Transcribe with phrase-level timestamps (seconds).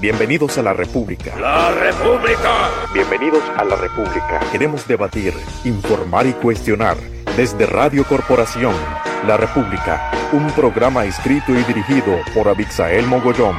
[0.00, 1.38] Bienvenidos a la República.
[1.38, 2.70] ¡La República!
[2.94, 4.40] Bienvenidos a la República.
[4.50, 5.34] Queremos debatir,
[5.64, 6.96] informar y cuestionar
[7.36, 8.74] desde Radio Corporación.
[9.26, 13.58] La República, un programa escrito y dirigido por Abixael Mogollón.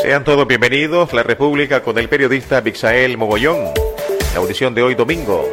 [0.00, 3.74] Sean todos bienvenidos a La República con el periodista Abixael Mogollón.
[4.32, 5.50] La audición de hoy domingo,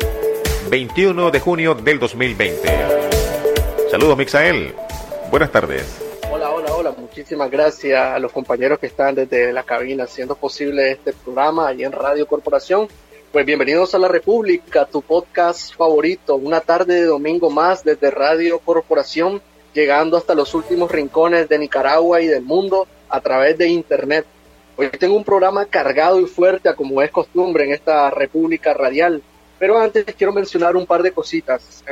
[0.69, 3.10] 21 de junio del 2020.
[3.91, 4.73] Saludos, Mixael.
[5.29, 5.99] Buenas tardes.
[6.31, 6.95] Hola, hola, hola.
[6.97, 11.83] Muchísimas gracias a los compañeros que están desde la cabina haciendo posible este programa allí
[11.83, 12.87] en Radio Corporación.
[13.33, 16.37] Pues bienvenidos a La República, tu podcast favorito.
[16.37, 19.41] Una tarde de domingo más desde Radio Corporación,
[19.73, 24.25] llegando hasta los últimos rincones de Nicaragua y del mundo a través de Internet.
[24.77, 29.21] Hoy tengo un programa cargado y fuerte, como es costumbre en esta República Radial.
[29.59, 31.83] Pero antes quiero mencionar un par de cositas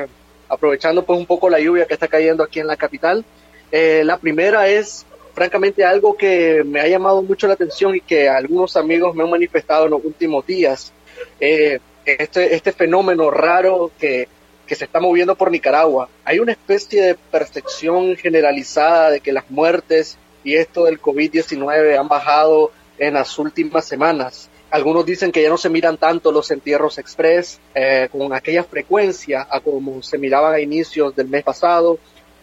[0.49, 3.23] aprovechando pues un poco la lluvia que está cayendo aquí en la capital.
[3.71, 8.27] Eh, la primera es francamente algo que me ha llamado mucho la atención y que
[8.27, 10.91] algunos amigos me han manifestado en los últimos días.
[11.40, 14.27] Eh, este, este fenómeno raro que,
[14.65, 16.09] que se está moviendo por Nicaragua.
[16.26, 22.07] Hay una especie de percepción generalizada de que las muertes y esto del COVID-19 han
[22.07, 24.49] bajado en las últimas semanas.
[24.71, 29.48] Algunos dicen que ya no se miran tanto los entierros express eh, con aquella frecuencia
[29.49, 31.98] a como se miraban a inicios del mes pasado.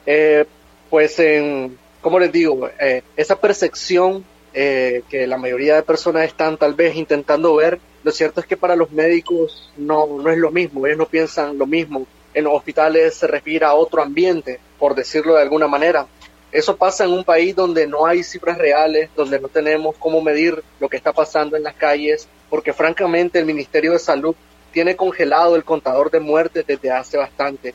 [0.05, 0.45] Eh,
[0.91, 6.73] pues, en, como les digo, eh, esa percepción que la mayoría de personas están tal
[6.73, 10.87] vez intentando ver, lo cierto es que para los médicos no, no es lo mismo,
[10.87, 12.07] ellos no piensan lo mismo.
[12.33, 16.07] En los hospitales se respira otro ambiente, por decirlo de alguna manera.
[16.53, 20.63] Eso pasa en un país donde no hay cifras reales, donde no tenemos cómo medir
[20.81, 24.35] lo que está pasando en las calles, porque francamente el Ministerio de Salud
[24.73, 27.75] tiene congelado el contador de muertes desde hace bastante.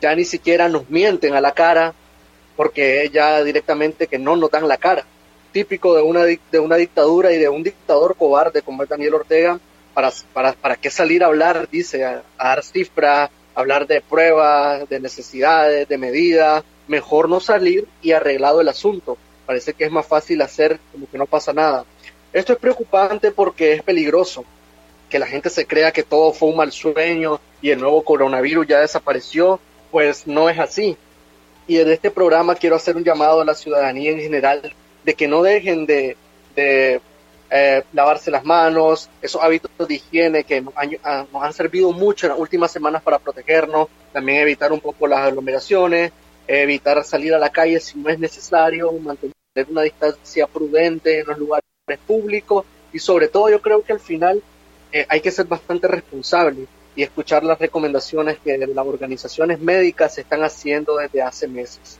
[0.00, 1.94] Ya ni siquiera nos mienten a la cara,
[2.56, 5.04] porque ya directamente que no nos dan la cara.
[5.52, 9.58] Típico de una, de una dictadura y de un dictador cobarde como es Daniel Ortega,
[9.94, 14.88] para, para, para qué salir a hablar, dice, a, a dar cifras, hablar de pruebas,
[14.88, 19.16] de necesidades, de medidas, mejor no salir y arreglado el asunto.
[19.46, 21.84] Parece que es más fácil hacer como que no pasa nada.
[22.32, 24.44] Esto es preocupante porque es peligroso
[25.08, 28.66] que la gente se crea que todo fue un mal sueño y el nuevo coronavirus
[28.66, 29.60] ya desapareció,
[29.92, 30.96] pues no es así.
[31.68, 34.74] Y en este programa quiero hacer un llamado a la ciudadanía en general
[35.04, 36.16] de que no dejen de,
[36.56, 40.64] eh, lavarse las manos, esos hábitos de higiene que
[41.04, 45.06] ah, nos han servido mucho en las últimas semanas para protegernos, también evitar un poco
[45.06, 46.12] las aglomeraciones,
[46.58, 49.34] evitar salir a la calle si no es necesario, mantener
[49.68, 51.64] una distancia prudente en los lugares
[52.06, 54.42] públicos y sobre todo yo creo que al final
[54.92, 56.66] eh, hay que ser bastante responsable
[56.96, 61.98] y escuchar las recomendaciones que las organizaciones médicas están haciendo desde hace meses.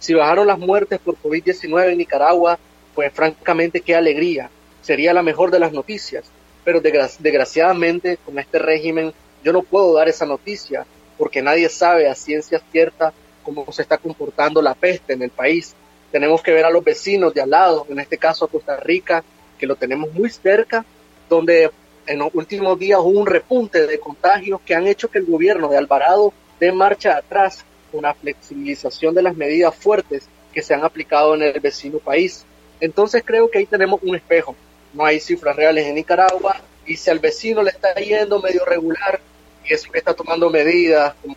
[0.00, 2.58] Si bajaron las muertes por COVID-19 en Nicaragua,
[2.94, 6.24] pues francamente qué alegría, sería la mejor de las noticias,
[6.64, 9.12] pero desgraciadamente con este régimen
[9.44, 10.84] yo no puedo dar esa noticia
[11.16, 13.12] porque nadie sabe a ciencia cierta
[13.42, 15.74] cómo se está comportando la peste en el país.
[16.10, 19.24] Tenemos que ver a los vecinos de al lado, en este caso a Costa Rica,
[19.58, 20.84] que lo tenemos muy cerca,
[21.28, 21.70] donde
[22.06, 25.68] en los últimos días hubo un repunte de contagios que han hecho que el gobierno
[25.68, 31.34] de Alvarado dé marcha atrás una flexibilización de las medidas fuertes que se han aplicado
[31.34, 32.44] en el vecino país.
[32.80, 34.56] Entonces creo que ahí tenemos un espejo.
[34.92, 39.20] No hay cifras reales en Nicaragua y si al vecino le está yendo medio regular
[39.64, 41.36] y eso que está tomando medidas como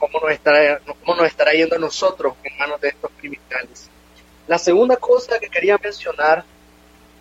[0.00, 3.88] cómo nos estará, cómo nos estará yendo a nosotros en manos de estos criminales.
[4.48, 6.44] La segunda cosa que quería mencionar,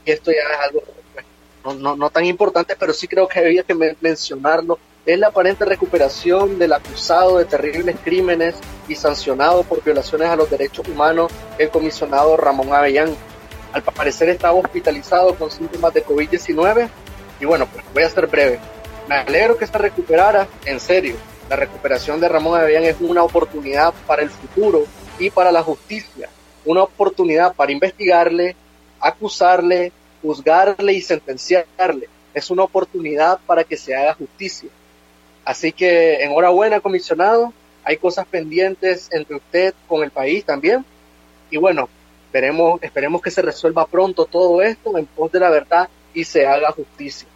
[0.05, 0.81] y esto ya es algo
[1.13, 5.65] pues, no, no, tan importante, pero sí creo que había que mencionarlo, es la aparente
[5.65, 8.55] recuperación del acusado de terribles crímenes
[8.87, 13.15] y sancionado por violaciones a los derechos humanos, el comisionado Ramón Avellán.
[13.73, 16.89] Al parecer estaba hospitalizado con síntomas de COVID-19
[17.39, 18.59] y bueno, pues voy a ser breve.
[19.07, 21.15] Me alegro que se recuperara, en serio,
[21.49, 24.85] la recuperación de Ramón Avellán es una oportunidad para el futuro
[25.17, 26.29] y para la justicia,
[26.63, 28.55] una oportunidad para investigarle,
[28.99, 29.91] acusarle,
[30.21, 32.07] juzgarle y sentenciarle.
[32.35, 34.69] Es una oportunidad para que se haga justicia.
[35.43, 37.51] Así que enhorabuena, comisionado.
[37.83, 40.85] Hay cosas pendientes entre usted con el país también.
[41.49, 41.89] Y bueno,
[42.27, 46.45] esperemos, esperemos que se resuelva pronto todo esto en pos de la verdad y se
[46.45, 47.27] haga justicia.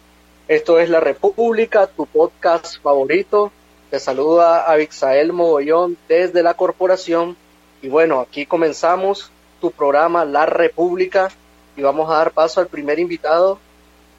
[0.46, 3.50] Esto es La República, tu podcast favorito.
[3.94, 7.36] Te saluda Abixael Mogollón desde la corporación.
[7.80, 9.30] Y bueno, aquí comenzamos
[9.60, 11.28] tu programa La República
[11.76, 13.60] y vamos a dar paso al primer invitado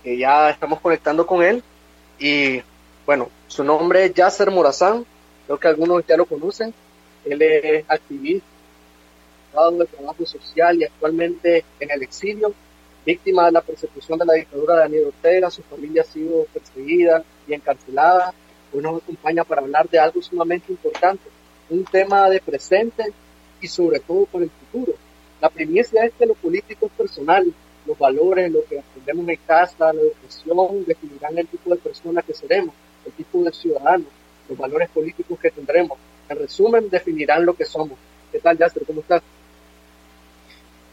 [0.02, 1.62] que ya estamos conectando con él.
[2.18, 2.62] Y
[3.06, 5.06] bueno, su nombre es Yasser Morazán,
[5.46, 6.74] creo que algunos ya lo conocen.
[7.26, 8.48] Él es activista
[9.78, 12.54] del trabajo social y actualmente en el exilio,
[13.06, 17.26] víctima de la persecución de la dictadura de Daniel Ortega, su familia ha sido perseguida
[17.46, 18.34] y encarcelada.
[18.76, 21.24] Hoy nos acompaña para hablar de algo sumamente importante,
[21.70, 23.06] un tema de presente
[23.62, 24.94] y sobre todo por el futuro.
[25.40, 27.54] La primicia es que lo político es personal,
[27.86, 32.34] los valores, lo que aprendemos en casa, la educación, definirán el tipo de persona que
[32.34, 32.76] seremos,
[33.06, 34.04] el tipo de ciudadano,
[34.50, 35.98] los valores políticos que tendremos.
[36.28, 37.98] En resumen, definirán lo que somos.
[38.30, 38.84] ¿Qué tal, Yasser?
[38.86, 39.22] ¿Cómo estás?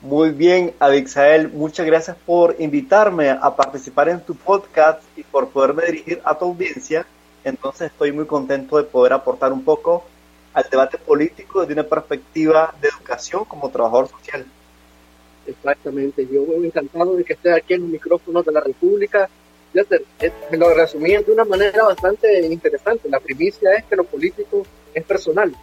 [0.03, 5.87] Muy bien, Abixael, muchas gracias por invitarme a participar en tu podcast y por poderme
[5.87, 7.05] dirigir a tu audiencia.
[7.45, 10.05] Entonces estoy muy contento de poder aportar un poco
[10.55, 14.45] al debate político desde una perspectiva de educación como trabajador social.
[15.47, 19.29] Exactamente, yo encantado de que estés aquí en los micrófonos de la República.
[19.75, 23.09] Ya te, eh, me lo resumí de una manera bastante interesante.
[23.09, 25.57] La primicia es que lo político es personal,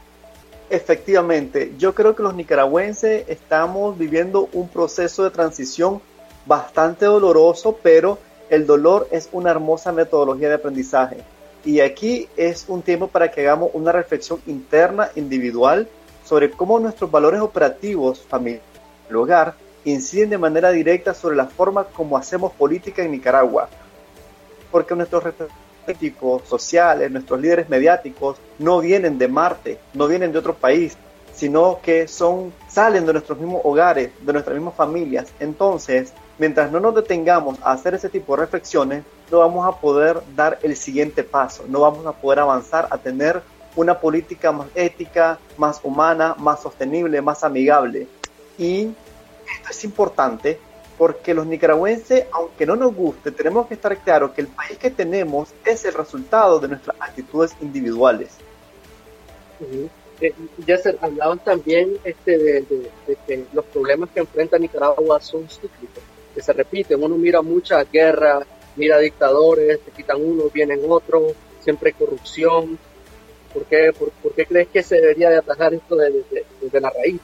[0.70, 6.00] Efectivamente, yo creo que los nicaragüenses estamos viviendo un proceso de transición
[6.46, 8.20] bastante doloroso, pero
[8.52, 11.18] el dolor es una hermosa metodología de aprendizaje.
[11.66, 15.88] Y aquí es un tiempo para que hagamos una reflexión interna, individual,
[16.24, 18.62] sobre cómo nuestros valores operativos, familia,
[19.10, 23.70] el hogar, inciden de manera directa sobre la forma como hacemos política en Nicaragua.
[24.72, 25.24] Porque nuestros
[25.86, 30.96] políticos, sociales, nuestros líderes mediáticos no vienen de Marte, no vienen de otro país,
[31.34, 35.32] sino que son salen de nuestros mismos hogares, de nuestras mismas familias.
[35.40, 40.22] Entonces, mientras no nos detengamos a hacer ese tipo de reflexiones, no vamos a poder
[40.36, 43.42] dar el siguiente paso, no vamos a poder avanzar a tener
[43.76, 48.08] una política más ética, más humana, más sostenible, más amigable.
[48.58, 50.60] Y esto es importante
[50.98, 54.92] porque los nicaragüenses, aunque no nos guste, tenemos que estar claros que el país que
[54.92, 58.30] tenemos es el resultado de nuestras actitudes individuales.
[60.22, 60.34] Eh,
[60.68, 62.86] ya se hablaban también este, de,
[63.26, 66.04] que los problemas que enfrenta Nicaragua son cíclicos,
[66.42, 67.02] se repiten.
[67.04, 68.46] Uno mira mucha guerra,
[68.76, 72.78] mira dictadores, te quitan uno, vienen otros, siempre corrupción.
[73.54, 77.20] ¿Por qué, por, qué crees que se debería de atajar esto desde la raíz?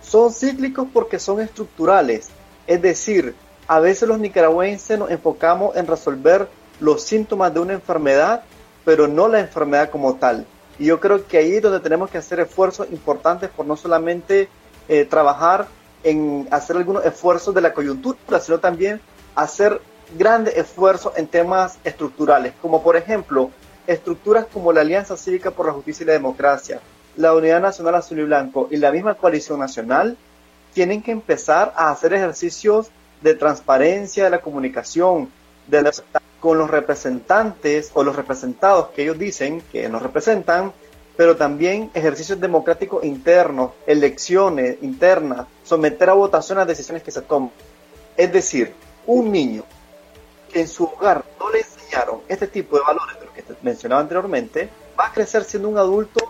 [0.00, 2.28] Son cíclicos porque son estructurales,
[2.66, 3.34] es decir,
[3.66, 6.48] a veces los nicaragüenses nos enfocamos en resolver
[6.80, 8.42] los síntomas de una enfermedad,
[8.84, 10.46] pero no la enfermedad como tal.
[10.78, 14.48] Y yo creo que ahí es donde tenemos que hacer esfuerzos importantes por no solamente
[14.88, 15.68] eh, trabajar
[16.04, 19.00] en hacer algunos esfuerzos de la coyuntura, sino también
[19.34, 19.80] hacer
[20.16, 23.50] grandes esfuerzos en temas estructurales, como por ejemplo
[23.86, 26.80] estructuras como la Alianza Cívica por la Justicia y la Democracia,
[27.16, 30.16] la Unidad Nacional Azul y Blanco y la misma coalición nacional
[30.72, 32.90] tienen que empezar a hacer ejercicios
[33.20, 35.30] de transparencia de la comunicación
[35.66, 35.90] de
[36.40, 40.72] con los representantes o los representados que ellos dicen que nos representan,
[41.16, 47.50] pero también ejercicios democráticos internos, elecciones internas, someter a votación las decisiones que se toman.
[48.16, 48.74] Es decir,
[49.06, 49.64] un niño
[50.52, 54.00] que en su hogar no le enseñaron este tipo de valores de los que mencionaba
[54.00, 54.68] anteriormente,
[54.98, 56.20] va a crecer siendo un adulto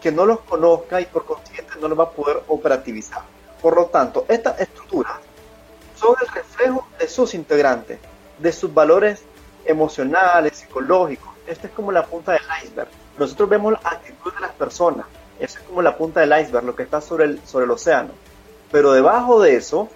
[0.00, 3.22] que no los conozca y por consiguiente no los va a poder operativizar.
[3.60, 5.14] Por lo tanto, estas estructuras
[5.96, 7.98] son el reflejo de sus integrantes,
[8.38, 9.22] de sus valores
[9.64, 11.32] emocionales, psicológicos.
[11.46, 12.88] Esta es como la punta del iceberg.
[13.18, 15.06] Nosotros vemos la actitud de las personas.
[15.38, 18.10] Esa es como la punta del iceberg, lo que está sobre el, sobre el océano.
[18.70, 19.88] Pero debajo de eso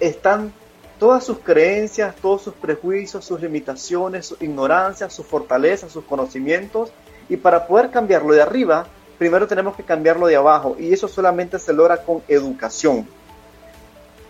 [0.00, 0.52] están
[0.98, 6.92] todas sus creencias, todos sus prejuicios, sus limitaciones, su ignorancia, sus fortalezas, sus conocimientos
[7.28, 8.86] y para poder cambiarlo de arriba,
[9.18, 13.08] primero tenemos que cambiarlo de abajo y eso solamente se logra con educación.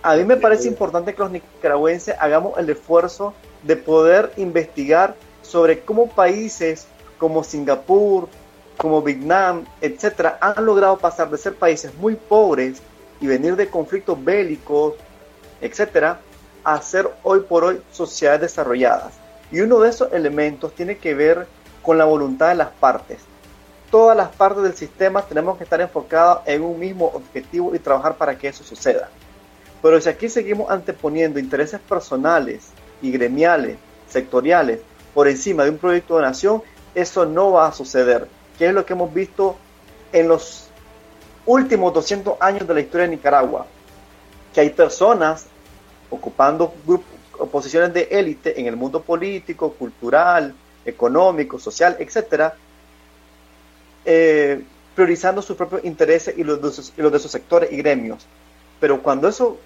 [0.03, 5.81] A mí me parece importante que los nicaragüenses hagamos el esfuerzo de poder investigar sobre
[5.81, 6.87] cómo países
[7.23, 8.29] como Singapur,
[8.77, 12.83] como Vietnam, etcétera, han logrado pasar de ser países muy pobres
[13.21, 14.95] y venir de conflictos bélicos,
[15.61, 16.19] etcétera,
[16.65, 19.13] a ser hoy por hoy sociedades desarrolladas.
[19.53, 21.47] Y uno de esos elementos tiene que ver
[21.81, 23.19] con la voluntad de las partes.
[23.89, 28.17] Todas las partes del sistema tenemos que estar enfocadas en un mismo objetivo y trabajar
[28.17, 29.11] para que eso suceda.
[29.81, 33.77] Pero si aquí seguimos anteponiendo intereses personales y gremiales,
[34.09, 34.81] sectoriales,
[35.15, 38.29] por encima de un proyecto de nación, eso no va a suceder.
[38.59, 39.57] Que es lo que hemos visto
[40.13, 40.69] en los
[41.47, 43.67] últimos 200 años de la historia de Nicaragua.
[44.53, 45.47] Que hay personas
[46.11, 46.73] ocupando
[47.51, 52.55] posiciones de élite en el mundo político, cultural, económico, social, etcétera,
[54.05, 54.63] eh,
[54.95, 58.27] priorizando sus propios intereses y los, de sus, los de sus sectores y gremios.
[58.81, 59.59] Pero cuando eso,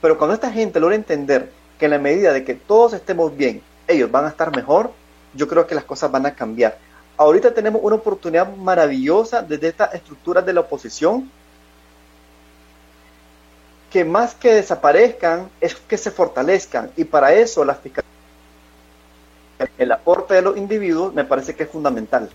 [0.00, 3.62] pero cuando esta gente logra entender que en la medida de que todos estemos bien,
[3.86, 4.90] ellos van a estar mejor,
[5.38, 6.76] yo creo que las cosas van a cambiar.
[7.16, 11.30] ahorita tenemos una oportunidad maravillosa desde estas estructuras de la oposición
[13.90, 17.78] que más que desaparezcan es que se fortalezcan y para eso la
[19.78, 22.28] el aporte de los individuos me parece que es fundamental.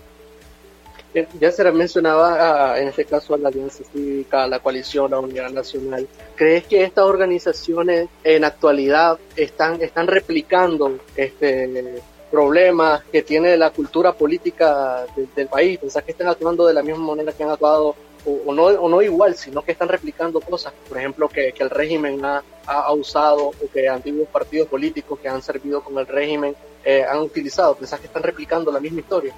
[1.38, 5.50] Ya se mencionaba ah, en este caso a la Alianza Cívica, la coalición, la Unidad
[5.50, 6.08] Nacional.
[6.34, 12.02] ¿Crees que estas organizaciones en actualidad están, están replicando este,
[12.34, 15.78] problemas que tiene la cultura política del país?
[15.78, 17.94] ¿Pensás que están actuando de la misma manera que han actuado
[18.26, 21.70] o, no, o no igual, sino que están replicando cosas, por ejemplo, que, que el
[21.70, 26.56] régimen ha, ha, usado o que antiguos partidos políticos que han servido con el régimen
[26.84, 27.76] eh, han utilizado.
[27.76, 29.32] ¿Pensás que están replicando la misma historia?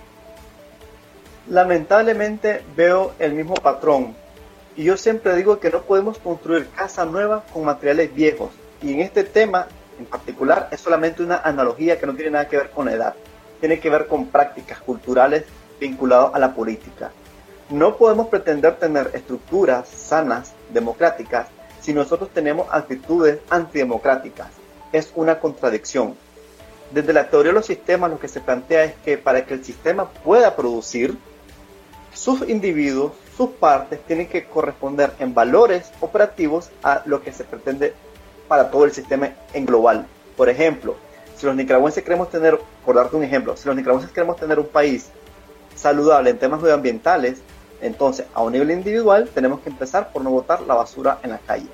[1.51, 4.15] Lamentablemente veo el mismo patrón.
[4.75, 8.51] Y yo siempre digo que no podemos construir casa nueva con materiales viejos.
[8.81, 12.57] Y en este tema en particular es solamente una analogía que no tiene nada que
[12.57, 13.15] ver con edad.
[13.61, 15.45] Tiene que ver con prácticas culturales
[15.81, 17.11] vinculadas a la política.
[17.71, 21.49] No podemos pretender tener estructuras sanas, democráticas,
[21.81, 24.49] si nosotros tenemos actitudes antidemocráticas.
[24.93, 26.17] Es una contradicción.
[26.91, 29.65] Desde la teoría de los sistemas lo que se plantea es que para que el
[29.65, 31.19] sistema pueda producir,
[32.13, 37.95] sus individuos, sus partes tienen que corresponder en valores operativos a lo que se pretende
[38.49, 40.07] para todo el sistema en global.
[40.37, 40.97] Por ejemplo,
[41.37, 44.67] si los nicaragüenses queremos tener, por darte un ejemplo, si los nicaragüenses queremos tener un
[44.67, 45.11] país
[45.75, 47.39] saludable en temas medioambientales,
[47.81, 51.39] entonces, a un nivel individual, tenemos que empezar por no botar la basura en la
[51.39, 51.69] calle.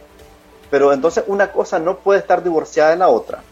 [0.71, 3.43] Pero entonces una cosa no puede estar divorciada de la otra.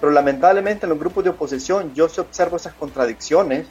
[0.00, 3.66] Pero lamentablemente en los grupos de oposición yo sí observo esas contradicciones.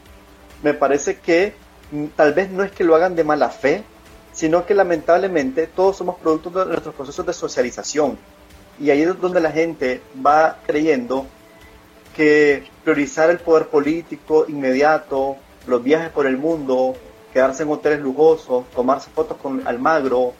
[0.63, 1.53] Me parece que
[1.91, 3.83] mm, tal vez no es que lo hagan de mala fe,
[4.31, 8.17] sino que lamentablemente todos somos productos de nuestros procesos de socialización.
[8.79, 11.27] Y ahí es donde la gente va creyendo
[12.15, 15.37] que priorizar el poder político inmediato,
[15.67, 16.95] los viajes por el mundo,
[17.31, 20.33] quedarse en hoteles lujosos, tomarse fotos con Almagro,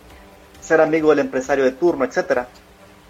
[0.62, 2.48] ser amigo del empresario de turno, etcétera,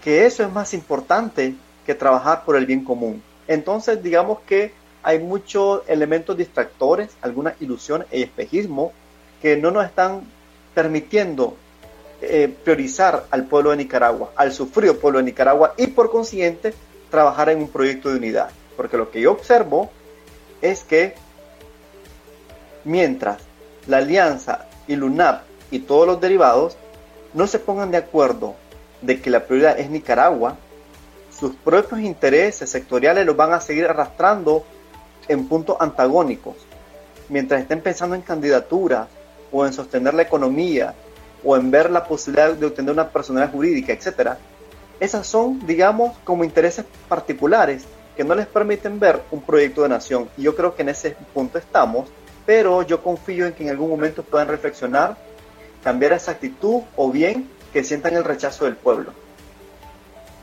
[0.03, 3.21] que eso es más importante que trabajar por el bien común.
[3.47, 8.93] Entonces, digamos que hay muchos elementos distractores, algunas ilusiones y espejismo
[9.41, 10.21] que no nos están
[10.73, 11.57] permitiendo
[12.25, 16.73] eh, priorizar al pueblo de Nicaragua, al sufrido pueblo de Nicaragua y por consiguiente
[17.09, 18.49] trabajar en un proyecto de unidad.
[18.77, 19.91] Porque lo que yo observo
[20.61, 21.15] es que
[22.85, 23.41] mientras
[23.87, 26.77] la Alianza y LUNAP y todos los derivados
[27.33, 28.55] no se pongan de acuerdo
[29.01, 30.55] de que la prioridad es Nicaragua,
[31.37, 34.63] sus propios intereses sectoriales los van a seguir arrastrando
[35.27, 36.55] en puntos antagónicos.
[37.29, 39.07] Mientras estén pensando en candidaturas
[39.51, 40.93] o en sostener la economía
[41.43, 44.31] o en ver la posibilidad de obtener una personalidad jurídica, etc.
[44.99, 47.85] Esas son, digamos, como intereses particulares
[48.15, 50.29] que no les permiten ver un proyecto de nación.
[50.37, 52.09] Y yo creo que en ese punto estamos
[52.45, 55.17] pero yo confío en que en algún momento puedan reflexionar,
[55.83, 59.13] cambiar esa actitud o bien que sientan el rechazo del pueblo.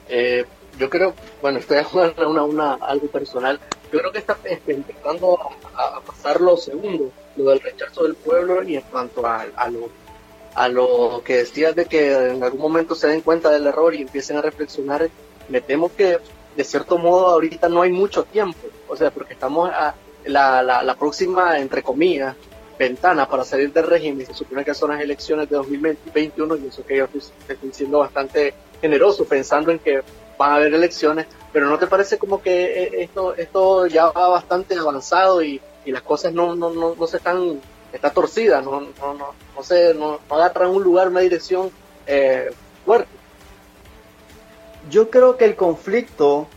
[0.08, 0.44] Eh,
[0.78, 3.60] yo creo, bueno, estoy hablando una, una, algo personal,
[3.92, 5.38] yo creo que está empezando
[5.74, 9.90] a, pasar lo segundo, lo del rechazo del pueblo y en cuanto a, a, lo,
[10.54, 14.02] a lo que decías de que en algún momento se den cuenta del error y
[14.02, 15.08] empiecen a reflexionar,
[15.48, 16.18] me temo que
[16.56, 20.94] de cierto modo ahorita no hay mucho tiempo, o sea, porque estamos a, la, la,
[20.96, 22.34] próxima, entre comillas,
[22.78, 26.84] ventana para salir del régimen, se supone que son las elecciones de 2021, y eso
[26.84, 30.02] que yo estoy, siendo bastante generoso pensando en que
[30.38, 34.28] van a haber elecciones, pero ¿no te parece como que eh, esto, esto ya va
[34.28, 37.60] bastante avanzado y, y las cosas no, no, no, no se están,
[37.92, 41.70] está torcida, no, no, no, no, se, no, agarran un lugar, una dirección
[42.06, 42.50] eh,
[42.84, 43.10] fuerte?
[44.90, 46.48] Yo creo que el conflicto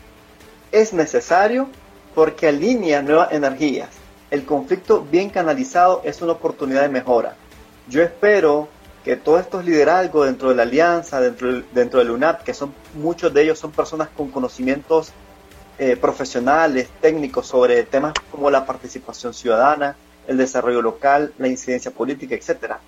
[0.72, 1.68] es necesario
[2.14, 3.90] porque alinea nuevas energías.
[4.30, 7.36] El conflicto bien canalizado es una oportunidad de mejora.
[7.88, 8.68] Yo espero
[9.04, 13.32] que todos estos liderazgos dentro de la alianza, dentro, dentro del UNAP, que son muchos
[13.34, 15.12] de ellos son personas con conocimientos
[15.78, 19.94] eh, profesionales, técnicos sobre temas como la participación ciudadana,
[20.26, 22.80] el desarrollo local, la incidencia política, etcétera,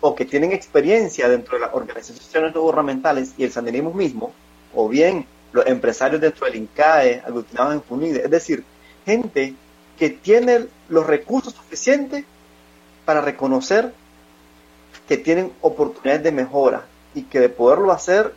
[0.00, 4.32] o que tienen experiencia dentro de las organizaciones gubernamentales y el sandinismo mismo,
[4.74, 8.64] o bien los empresarios dentro del INCAE, aglutinados en FUNIDE, es decir,
[9.04, 9.54] gente
[9.98, 12.24] que tiene los recursos suficientes
[13.04, 13.92] para reconocer
[15.06, 18.34] que tienen oportunidades de mejora y que de poderlo hacer,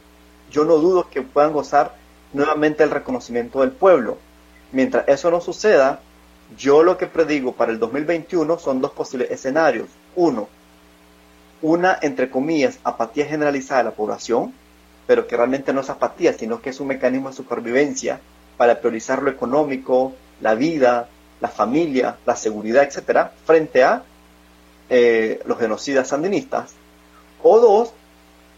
[0.52, 1.96] yo no dudo que puedan gozar
[2.34, 4.18] nuevamente el reconocimiento del pueblo.
[4.72, 6.02] Mientras eso no suceda,
[6.58, 9.90] yo lo que predigo para el 2021 son dos posibles escenarios.
[10.16, 10.48] Uno,
[11.62, 14.54] una, entre comillas, apatía generalizada de la población,
[15.08, 18.20] pero que realmente no es apatía, sino que es un mecanismo de supervivencia
[18.58, 21.10] para priorizar lo económico, la vida,
[21.42, 24.04] la familia, la seguridad, etcétera, frente a
[24.90, 26.74] eh, los genocidas sandinistas.
[27.42, 27.94] O dos,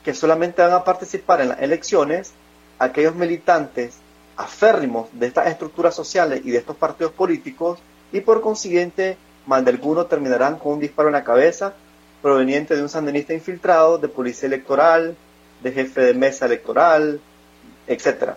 [0.04, 2.32] que solamente van a participar en las elecciones
[2.80, 3.98] aquellos militantes
[4.38, 7.80] aférrimos de estas estructuras sociales y de estos partidos políticos
[8.12, 9.18] y por consiguiente
[9.48, 11.74] más de algunos terminarán con un disparo en la cabeza
[12.22, 15.16] proveniente de un sandinista infiltrado, de policía electoral,
[15.62, 17.20] de jefe de mesa electoral,
[17.88, 18.32] etc.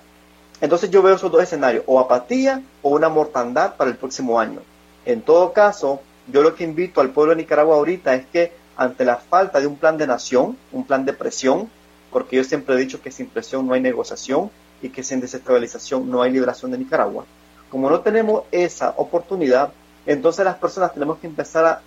[0.61, 4.61] Entonces yo veo esos dos escenarios, o apatía o una mortandad para el próximo año.
[5.05, 9.05] En todo caso, yo lo que invito al pueblo de Nicaragua ahorita es que ante
[9.05, 11.69] la falta de un plan de nación, un plan de presión,
[12.11, 14.51] porque yo siempre he dicho que sin presión no hay negociación
[14.83, 17.25] y que sin desestabilización no hay liberación de Nicaragua.
[17.71, 19.73] Como no tenemos esa oportunidad,
[20.07, 21.83] entonces las personas tenemos que empezar a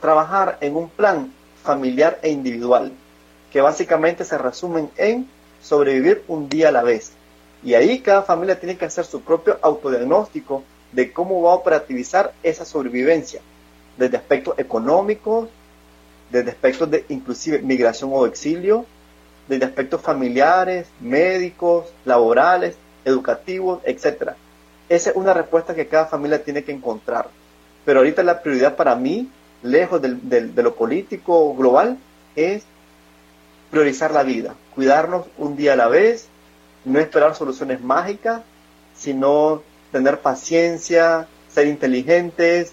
[0.00, 2.92] trabajar en un plan familiar e individual,
[3.50, 5.28] que básicamente se resumen en
[5.62, 7.12] sobrevivir un día a la vez.
[7.62, 12.32] Y ahí cada familia tiene que hacer su propio autodiagnóstico de cómo va a operativizar
[12.42, 13.40] esa sobrevivencia,
[13.96, 15.48] desde aspectos económicos,
[16.30, 18.86] desde aspectos de inclusive migración o exilio,
[19.52, 24.30] desde aspectos familiares, médicos, laborales, educativos, etc.
[24.88, 27.28] Esa es una respuesta que cada familia tiene que encontrar.
[27.84, 29.30] Pero ahorita la prioridad para mí,
[29.62, 31.98] lejos de lo político global,
[32.34, 32.64] es
[33.70, 36.28] priorizar la vida, cuidarnos un día a la vez,
[36.86, 38.40] no esperar soluciones mágicas,
[38.96, 42.72] sino tener paciencia, ser inteligentes,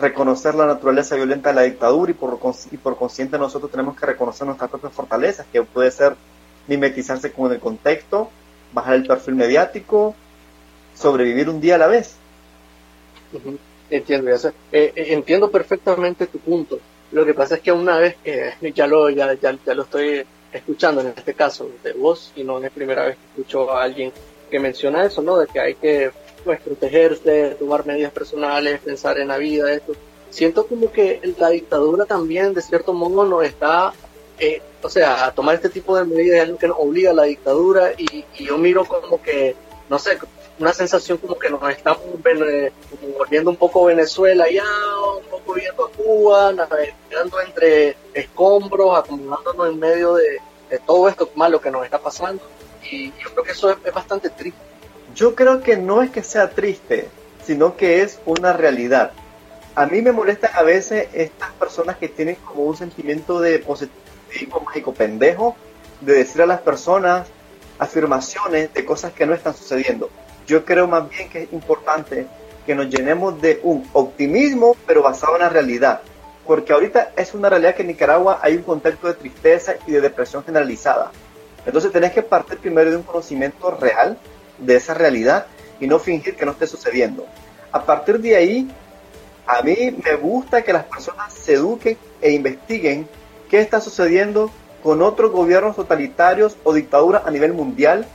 [0.00, 2.38] reconocer la naturaleza violenta de la dictadura y por,
[2.70, 6.16] y por consciente nosotros tenemos que reconocer nuestras propias fortalezas, que puede ser
[6.66, 8.30] mimetizarse con el contexto,
[8.72, 10.14] bajar el perfil mediático,
[10.94, 12.16] sobrevivir un día a la vez.
[13.90, 16.78] Entiendo, eh, eh, entiendo perfectamente tu punto.
[17.12, 21.00] Lo que pasa es que una vez que ya lo, ya, ya, lo estoy escuchando
[21.00, 24.12] en este caso de vos y no es la primera vez que escucho a alguien
[24.50, 25.38] que menciona eso, ¿no?
[25.38, 26.10] De que hay que
[26.44, 29.92] pues protegerse, tomar medidas personales, pensar en la vida, esto.
[30.30, 33.92] Siento como que la dictadura también de cierto modo nos está,
[34.38, 37.14] eh, o sea, a tomar este tipo de medidas es algo que nos obliga a
[37.14, 39.56] la dictadura y, yo miro como que,
[39.88, 40.18] no sé,
[40.58, 42.02] una sensación como que nos estamos
[43.18, 44.64] volviendo un poco Venezuela ya,
[45.16, 50.40] un poco viendo a Cuba, navegando entre escombros, acomodándonos en medio de,
[50.86, 52.42] todo esto malo que nos está pasando.
[52.88, 54.69] Y yo creo que eso es bastante triste.
[55.14, 57.08] Yo creo que no es que sea triste,
[57.44, 59.12] sino que es una realidad.
[59.74, 64.60] A mí me molestan a veces estas personas que tienen como un sentimiento de positivismo
[64.60, 65.56] mágico pendejo,
[66.00, 67.28] de decir a las personas
[67.78, 70.10] afirmaciones de cosas que no están sucediendo.
[70.46, 72.26] Yo creo más bien que es importante
[72.66, 76.00] que nos llenemos de un optimismo, pero basado en la realidad.
[76.46, 80.00] Porque ahorita es una realidad que en Nicaragua hay un contexto de tristeza y de
[80.00, 81.10] depresión generalizada.
[81.64, 84.18] Entonces tenés que partir primero de un conocimiento real
[84.60, 85.46] de esa realidad
[85.80, 87.26] y no fingir que no esté sucediendo.
[87.72, 88.70] A partir de ahí,
[89.46, 93.08] a mí me gusta que las personas se eduquen e investiguen
[93.48, 94.50] qué está sucediendo
[94.82, 98.06] con otros gobiernos totalitarios o dictaduras a nivel mundial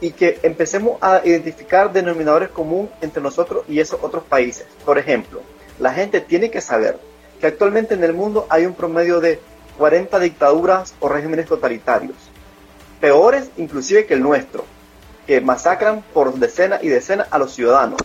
[0.00, 4.66] y que empecemos a identificar denominadores comunes entre nosotros y esos otros países.
[4.84, 5.40] Por ejemplo,
[5.78, 6.98] la gente tiene que saber
[7.40, 9.40] que actualmente en el mundo hay un promedio de
[9.78, 12.16] 40 dictaduras o regímenes totalitarios,
[13.00, 14.64] peores inclusive que el nuestro
[15.26, 18.00] que masacran por decenas y decenas a los ciudadanos.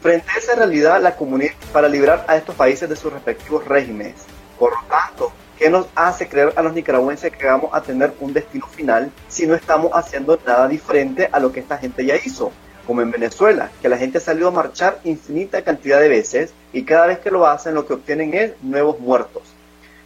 [0.00, 4.14] Frente a esa realidad, la comunidad para liberar a estos países de sus respectivos regímenes.
[4.58, 8.32] Por lo tanto, ¿qué nos hace creer a los nicaragüenses que vamos a tener un
[8.32, 12.50] destino final si no estamos haciendo nada diferente a lo que esta gente ya hizo?
[12.86, 16.84] Como en Venezuela, que la gente ha salido a marchar infinita cantidad de veces y
[16.84, 19.42] cada vez que lo hacen lo que obtienen es nuevos muertos.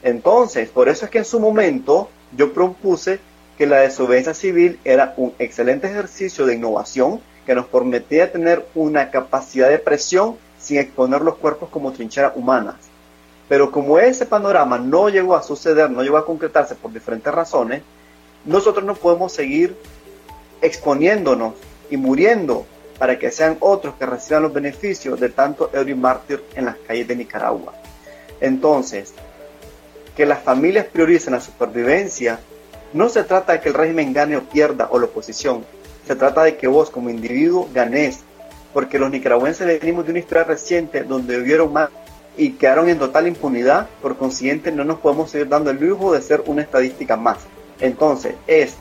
[0.03, 3.20] Entonces, por eso es que en su momento yo propuse
[3.57, 9.11] que la desobediencia civil era un excelente ejercicio de innovación que nos permitía tener una
[9.11, 12.77] capacidad de presión sin exponer los cuerpos como trincheras humanas.
[13.49, 17.83] Pero como ese panorama no llegó a suceder, no llegó a concretarse por diferentes razones,
[18.45, 19.77] nosotros no podemos seguir
[20.62, 21.55] exponiéndonos
[21.90, 22.67] y muriendo
[22.99, 27.07] para que sean otros que reciban los beneficios de tanto héroe y en las calles
[27.07, 27.75] de Nicaragua.
[28.40, 29.12] Entonces,
[30.17, 32.38] que las familias prioricen la supervivencia
[32.95, 35.65] no se trata de que el régimen gane o pierda o la oposición,
[36.07, 38.21] se trata de que vos como individuo ganés,
[38.73, 41.91] porque los nicaragüenses venimos de una historia reciente donde vivieron más
[42.37, 46.23] y quedaron en total impunidad, por consiguiente no nos podemos seguir dando el lujo de
[46.23, 47.39] ser una estadística más.
[47.81, 48.75] Entonces es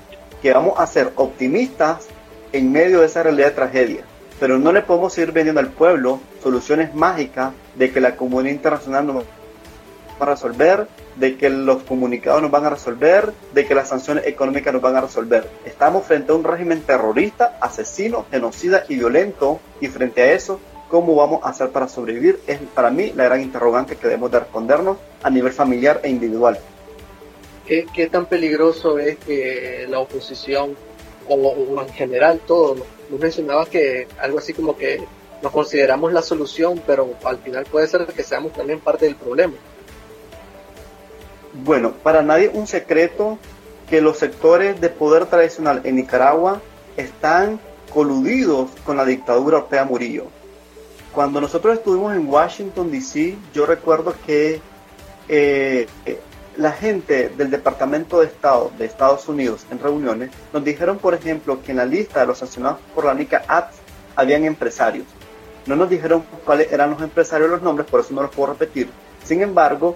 [0.44, 2.08] que vamos a ser optimistas
[2.52, 4.04] en medio de esa realidad de tragedia,
[4.40, 9.18] pero no le podemos seguir vendiendo al pueblo soluciones mágicas de que la comunidad internacional
[9.18, 9.24] va
[10.20, 14.74] a resolver, de que los comunicados nos van a resolver, de que las sanciones económicas
[14.74, 15.50] nos van a resolver.
[15.66, 20.60] Estamos frente a un régimen terrorista, asesino, genocida y violento, y frente a eso,
[20.94, 22.40] ¿Cómo vamos a hacer para sobrevivir?
[22.46, 26.60] Es para mí la gran interrogante que debemos de respondernos a nivel familiar e individual.
[27.66, 30.76] ¿Qué, qué tan peligroso es que la oposición,
[31.28, 32.76] o, en general todo,
[33.10, 35.02] tú mencionabas que algo así como que
[35.42, 39.56] nos consideramos la solución, pero al final puede ser que seamos también parte del problema?
[41.54, 43.38] Bueno, para nadie un secreto
[43.90, 46.62] que los sectores de poder tradicional en Nicaragua
[46.98, 47.60] están
[47.94, 50.26] coludidos con la dictadura Ortega Murillo.
[51.12, 54.62] Cuando nosotros estuvimos en Washington, D.C., yo recuerdo que
[55.30, 55.88] eh,
[56.58, 61.62] la gente del Departamento de Estado de Estados Unidos en reuniones nos dijeron, por ejemplo,
[61.62, 63.76] que en la lista de los sancionados por la NICA Act
[64.16, 65.06] habían empresarios.
[65.68, 68.90] No nos dijeron cuáles eran los empresarios los nombres, por eso no los puedo repetir.
[69.24, 69.96] Sin embargo,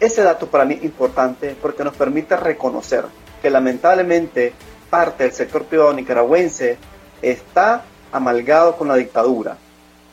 [0.00, 3.04] ese dato para mí es importante porque nos permite reconocer
[3.42, 4.54] que lamentablemente
[4.88, 6.78] parte del sector privado nicaragüense
[7.22, 9.56] está amalgado con la dictadura.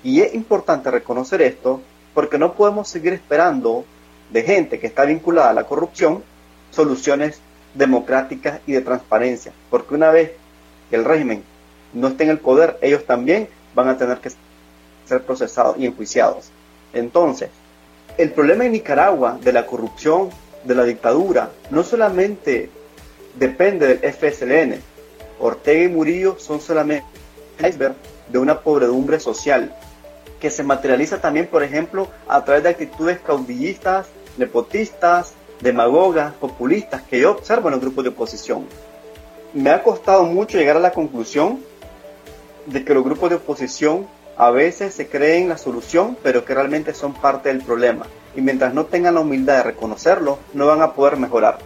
[0.03, 1.81] Y es importante reconocer esto
[2.13, 3.85] porque no podemos seguir esperando
[4.29, 6.23] de gente que está vinculada a la corrupción
[6.71, 7.39] soluciones
[7.73, 9.53] democráticas y de transparencia.
[9.69, 10.31] Porque una vez
[10.89, 11.43] que el régimen
[11.93, 14.31] no esté en el poder, ellos también van a tener que
[15.05, 16.51] ser procesados y enjuiciados.
[16.93, 17.49] Entonces,
[18.17, 20.29] el problema en Nicaragua de la corrupción,
[20.63, 22.69] de la dictadura, no solamente
[23.35, 24.81] depende del FSLN.
[25.39, 27.05] Ortega y Murillo son solamente
[27.59, 27.95] iceberg
[28.29, 29.73] de una pobredumbre social
[30.39, 37.19] que se materializa también, por ejemplo, a través de actitudes caudillistas, nepotistas, demagogas, populistas que
[37.19, 38.65] yo observo en los grupos de oposición.
[39.53, 41.59] Me ha costado mucho llegar a la conclusión
[42.65, 46.93] de que los grupos de oposición a veces se creen la solución, pero que realmente
[46.93, 48.05] son parte del problema.
[48.35, 51.57] Y mientras no tengan la humildad de reconocerlo, no van a poder mejorar.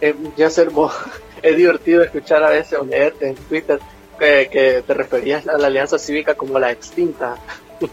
[0.00, 0.70] Eh, ya ser
[1.42, 3.80] es divertido escuchar a veces o leerte en Twitter
[4.18, 7.36] que, te referías a la alianza cívica como la extinta.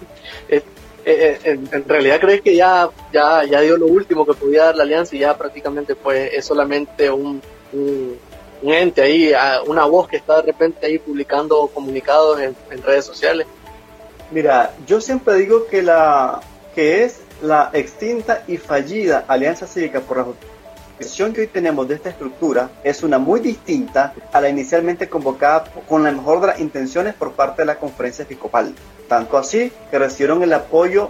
[1.04, 4.76] Eh, eh, en, realidad crees que ya, ya, ya dio lo último que podía dar
[4.76, 7.42] la alianza y ya prácticamente pues es solamente un,
[7.74, 8.20] un,
[8.62, 9.34] ente ahí,
[9.66, 13.48] una voz que está de repente ahí publicando comunicados en, en redes sociales
[14.32, 16.42] Mira, yo siempre digo que la
[16.74, 20.52] que es la extinta y fallida Alianza Cívica por la Justicia
[21.34, 26.04] que hoy tenemos de esta estructura es una muy distinta a la inicialmente convocada con
[26.04, 28.76] la mejor de las intenciones por parte de la conferencia episcopal.
[29.08, 31.10] Tanto así que recibieron el apoyo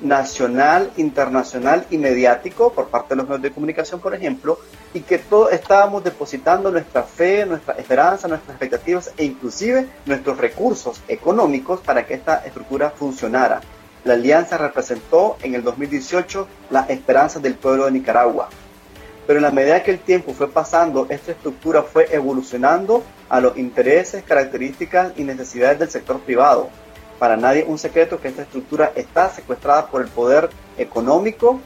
[0.00, 4.58] nacional, internacional y mediático por parte de los medios de comunicación, por ejemplo,
[4.94, 11.00] y que todos estábamos depositando nuestra fe, nuestra esperanza, nuestras expectativas e inclusive nuestros recursos
[11.08, 13.60] económicos para que esta estructura funcionara.
[14.04, 18.48] La alianza representó en el 2018 la esperanza del pueblo de Nicaragua.
[19.26, 23.56] Pero en la medida que el tiempo fue pasando, esta estructura fue evolucionando a los
[23.56, 26.68] intereses, características y necesidades del sector privado
[27.22, 31.60] para nadie un secreto que esta estructura está secuestrada por el poder económico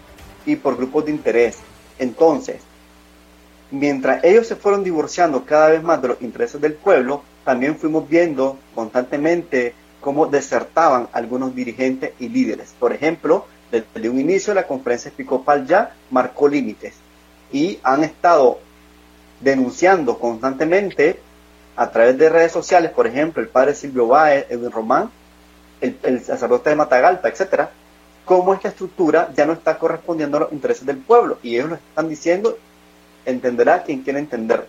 [0.44, 1.56] y por grupos de interés.
[1.98, 2.56] Entonces,
[3.70, 8.08] mientras ellos se fueron divorciando cada vez más de los intereses del pueblo, también fuimos
[8.08, 12.74] viendo constantemente cómo desertaban algunos dirigentes y líderes.
[12.78, 16.94] Por ejemplo, desde un inicio la conferencia episcopal ya marcó límites
[17.52, 18.58] y han estado
[19.40, 21.20] denunciando constantemente
[21.76, 25.10] a través de redes sociales, por ejemplo, el padre Silvio Báez, Edwin Román,
[25.80, 27.70] el, sacerdote de Matagalpa, etcétera,
[28.24, 31.38] cómo esta estructura ya no está correspondiendo a los intereses del pueblo.
[31.42, 32.56] Y ellos lo están diciendo,
[33.26, 34.66] entenderá quien quiera entender.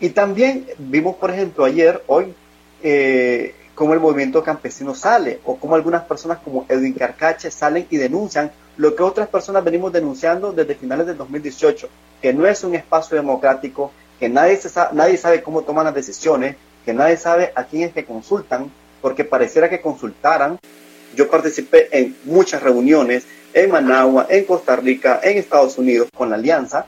[0.00, 2.34] Y también vimos, por ejemplo, ayer, hoy,
[2.82, 7.98] eh, cómo el movimiento campesino sale, o cómo algunas personas como Edwin Carcache salen y
[7.98, 11.88] denuncian lo que otras personas venimos denunciando desde finales del 2018,
[12.20, 15.94] que no es un espacio democrático, que nadie, se sabe, nadie sabe cómo toman las
[15.94, 20.58] decisiones, que nadie sabe a quién es que consultan, porque pareciera que consultaran.
[21.14, 26.36] Yo participé en muchas reuniones en Managua, en Costa Rica, en Estados Unidos con la
[26.36, 26.86] alianza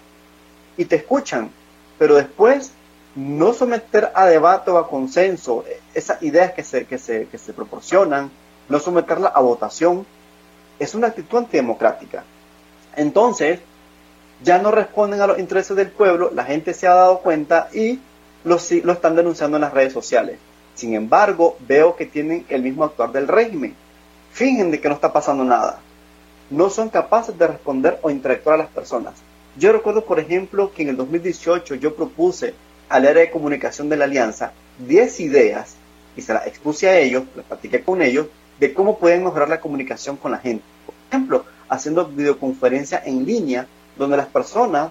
[0.77, 1.51] y te escuchan,
[1.99, 2.73] pero después
[3.15, 7.53] no someter a debate o a consenso esas ideas que se, que se, que se
[7.53, 8.31] proporcionan,
[8.69, 10.07] no someterla a votación,
[10.79, 12.25] es una actitud antidemocrática.
[12.97, 13.61] Entonces,
[14.43, 18.01] ya no responden a los intereses del pueblo, la gente se ha dado cuenta y
[18.43, 20.39] lo, lo están denunciando en las redes sociales.
[20.75, 23.77] Sin embargo, veo que tienen el mismo actuar del régimen.
[24.33, 25.79] Fingen de que no está pasando nada.
[26.51, 29.15] No son capaces de responder o interactuar a las personas.
[29.57, 32.55] Yo recuerdo, por ejemplo, que en el 2018 yo propuse
[32.89, 34.53] al área de comunicación de la Alianza
[34.87, 35.77] 10 ideas
[36.17, 38.27] y se las expuse a ellos, las platiqué con ellos,
[38.59, 40.65] de cómo pueden mejorar la comunicación con la gente.
[40.87, 44.91] Por ejemplo, haciendo videoconferencia en línea donde las personas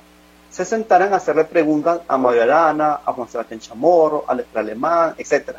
[0.49, 5.15] se sentaran a hacerle preguntas a María Arana, a Juan Sebastián Chamorro, a Letra Alemán,
[5.17, 5.58] etc.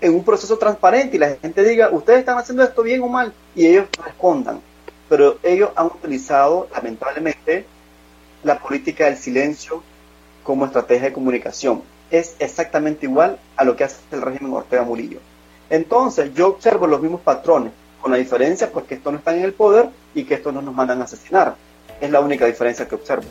[0.00, 3.32] en un proceso transparente y la gente diga, ustedes están haciendo esto bien o mal,
[3.54, 4.60] y ellos respondan.
[5.08, 7.64] Pero ellos han utilizado, lamentablemente,
[8.46, 9.82] la política del silencio
[10.44, 11.82] como estrategia de comunicación.
[12.10, 15.18] Es exactamente igual a lo que hace el régimen Ortega Murillo.
[15.68, 19.52] Entonces, yo observo los mismos patrones, con la diferencia pues estos no están en el
[19.52, 21.56] poder y que estos no nos mandan a asesinar.
[22.00, 23.24] Es la única diferencia que observo.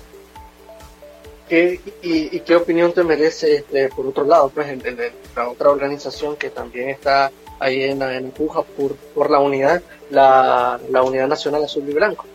[1.49, 4.67] y, qué opinión te merece, este, por otro lado, pues,
[5.36, 10.78] la otra organización que también está ahí en, en empuja por, por la unidad, la,
[10.89, 12.25] la Unidad Nacional Azul y Blanco?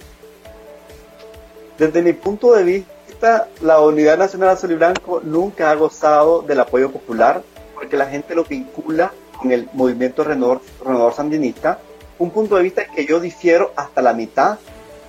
[1.80, 6.60] Desde mi punto de vista, la Unidad Nacional Azul y Blanco nunca ha gozado del
[6.60, 7.42] apoyo popular
[7.74, 11.78] porque la gente lo vincula con el movimiento renovador, sandinista,
[12.18, 14.58] un punto de vista que yo difiero hasta la mitad,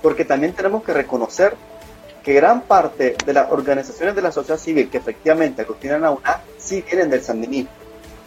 [0.00, 1.56] porque también tenemos que reconocer
[2.24, 6.40] que gran parte de las organizaciones de la sociedad civil que efectivamente aglutinan a UNA
[6.56, 7.70] sí vienen del sandinismo,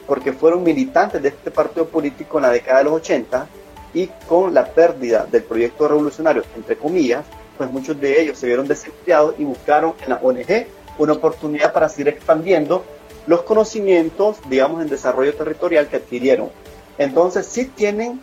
[0.06, 3.48] porque fueron militantes de este partido político en la década de los 80
[3.96, 7.26] y con la pérdida del proyecto revolucionario, entre comillas,
[7.58, 11.89] pues muchos de ellos se vieron desempleados y buscaron en la ONG una oportunidad para
[11.89, 12.84] seguir expandiendo
[13.28, 16.50] los conocimientos, digamos, en desarrollo territorial que adquirieron.
[16.98, 18.22] Entonces sí tienen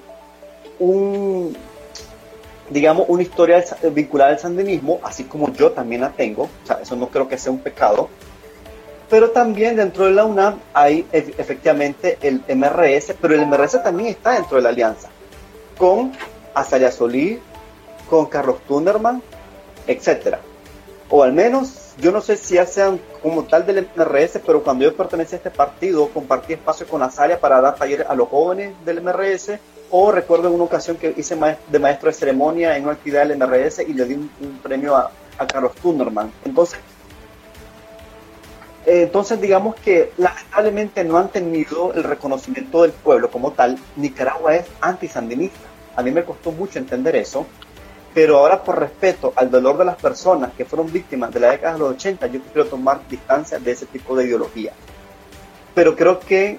[0.79, 1.57] un,
[2.71, 6.97] digamos, una historia vinculada al sandinismo, así como yo también la tengo, o sea, eso
[6.97, 8.09] no creo que sea un pecado,
[9.11, 14.33] pero también dentro de la UNAM hay efectivamente el MRS, pero el MRS también está
[14.33, 15.09] dentro de la alianza,
[15.77, 16.13] con
[16.55, 17.39] Azalea Solí,
[18.13, 19.23] con Carlos Tunderman,
[19.87, 20.39] etcétera.
[21.09, 24.85] O al menos, yo no sé si ya sean como tal del MRS, pero cuando
[24.85, 28.75] yo pertenecía a este partido, compartí espacio con Azalea para dar talleres a los jóvenes
[28.85, 29.53] del MRS,
[29.91, 33.39] o recuerdo en una ocasión que hice de maestro de ceremonia en una actividad del
[33.39, 35.11] MRS y le di un, premio a,
[35.51, 36.31] Carlos Tunderman.
[36.45, 36.81] Entonces,
[38.85, 43.79] entonces digamos que lamentablemente no han tenido el reconocimiento del pueblo como tal.
[43.97, 45.61] Nicaragua es antisandinista.
[45.97, 47.47] A mí me costó mucho entender eso,
[48.15, 51.75] pero ahora por respeto al dolor de las personas que fueron víctimas de la década
[51.75, 54.73] de los 80, yo quiero tomar distancia de ese tipo de ideología.
[55.75, 56.59] Pero creo que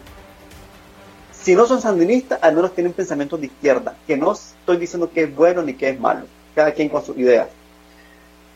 [1.31, 5.23] si no son sandinistas, al menos tienen pensamientos de izquierda, que no estoy diciendo que
[5.23, 7.49] es bueno ni que es malo, cada quien con sus ideas.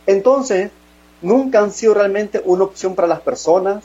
[0.05, 0.71] Entonces,
[1.21, 3.83] nunca han sido realmente una opción para las personas.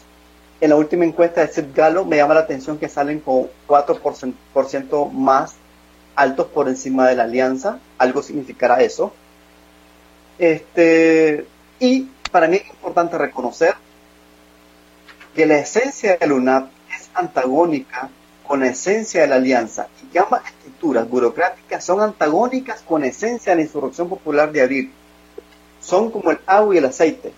[0.61, 5.11] En la última encuesta de Seth Galo me llama la atención que salen con 4%
[5.11, 5.55] más
[6.15, 9.13] altos por encima de la alianza, algo significará eso.
[10.39, 11.47] Este,
[11.79, 13.75] y para mí es importante reconocer
[15.35, 18.11] que la esencia de la UNAP es antagónica
[18.47, 23.07] con la esencia de la alianza y que ambas estructuras burocráticas son antagónicas con la
[23.07, 24.93] esencia de la insurrección popular de abril.
[25.81, 27.33] Son como el agua y el aceite.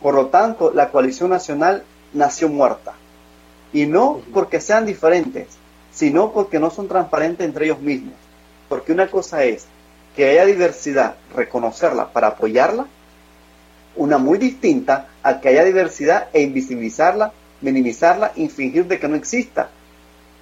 [0.00, 2.94] Por lo tanto, la coalición nacional nació muerta.
[3.72, 5.48] Y no porque sean diferentes,
[5.96, 8.12] sino porque no son transparentes entre ellos mismos.
[8.68, 9.66] Porque una cosa es
[10.14, 12.86] que haya diversidad, reconocerla para apoyarla,
[13.96, 17.32] una muy distinta a que haya diversidad e invisibilizarla,
[17.62, 19.70] minimizarla y fingir de que no exista,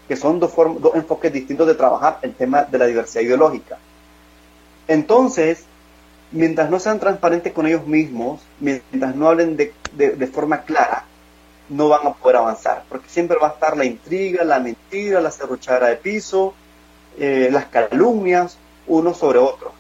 [0.09, 3.79] que son dos, dos enfoques distintos de trabajar el tema de la diversidad ideológica.
[4.89, 5.63] Entonces,
[6.33, 11.05] mientras no sean transparentes con ellos mismos, mientras no hablen de, de forma clara,
[11.69, 15.31] no van a poder avanzar, porque siempre va a estar la intriga, la mentira, la
[15.31, 16.55] cerruchara de piso,
[17.19, 19.73] eh, las calumnias uno sobre otro.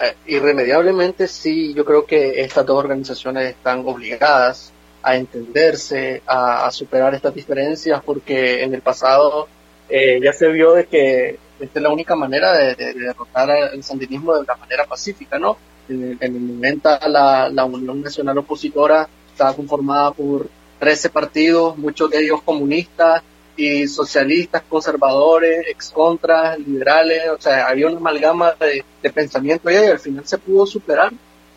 [0.00, 7.14] Eh, irremediablemente sí, yo creo que estas dos organizaciones están obligadas a entenderse, a, superar
[7.14, 9.48] estas diferencias, porque en el pasado
[9.88, 14.36] eh, ya se vio de que esta es la única manera de, derrotar el sandinismo
[14.36, 15.56] de la manera pacífica, ¿no?
[15.88, 19.08] En, el momento la, la Unión Nacional Opositora
[19.40, 23.22] estaba conformada por 13 partidos, muchos de ellos comunistas
[23.56, 29.76] y socialistas, conservadores, ex contras, liberales, o sea, había una amalgama de, de pensamiento y
[29.76, 31.10] al final se pudo superar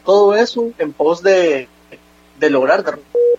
[0.05, 1.67] todo eso en pos de,
[2.39, 2.85] de lograr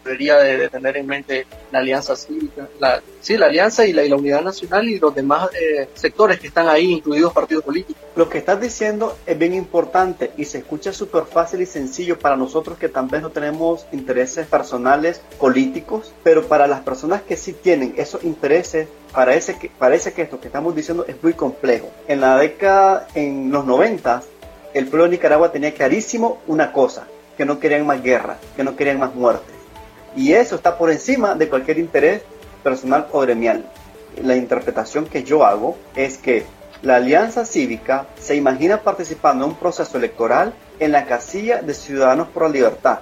[0.05, 4.43] debería de, tener en mente la alianza cívica, la, sí, la alianza y la, unidad
[4.43, 8.03] nacional y los demás eh, sectores que están ahí, incluidos partidos políticos.
[8.15, 12.37] Lo que estás diciendo es bien importante y se escucha súper fácil y sencillo para
[12.37, 17.53] nosotros que tal vez no tenemos intereses personales políticos, pero para las personas que sí
[17.53, 21.91] tienen esos intereses, parece que, parece que esto que estamos diciendo es muy complejo.
[22.07, 24.23] En la década, en los 90,
[24.75, 28.77] el pueblo de Nicaragua tenía clarísimo una cosa, que no querían más guerra, que no
[28.77, 29.54] querían más muerte.
[30.17, 32.23] Y eso está por encima de cualquier interés
[32.63, 33.65] personal o gremial.
[34.23, 36.47] La interpretación que yo hago es que
[36.83, 42.29] la Alianza Cívica se imagina participando en un proceso electoral en la casilla de Ciudadanos
[42.29, 42.99] por la Libertad,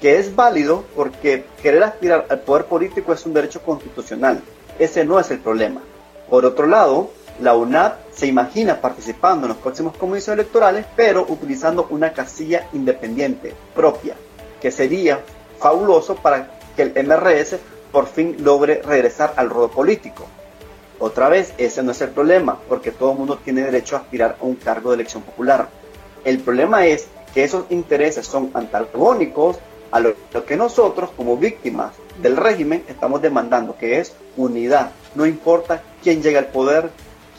[0.00, 4.42] que es válido porque querer aspirar al poder político es un derecho constitucional.
[4.78, 5.80] ese no es el problema.
[6.28, 11.86] Por otro lado, la UNAP se imagina participando en los próximos comicios electorales, pero utilizando
[11.90, 14.14] una casilla independiente propia,
[14.60, 15.20] que sería
[15.64, 17.56] fabuloso para que el MRS
[17.90, 20.26] por fin logre regresar al rodo político.
[20.98, 24.36] Otra vez, ese no es el problema, porque todo el mundo tiene derecho a aspirar
[24.38, 25.68] a un cargo de elección popular.
[26.22, 29.56] El problema es que esos intereses son antagónicos
[29.90, 30.14] a lo,
[30.46, 34.90] que nosotros como víctimas del régimen estamos demandando, que es unidad.
[35.14, 36.90] No importa quién llegue al poder,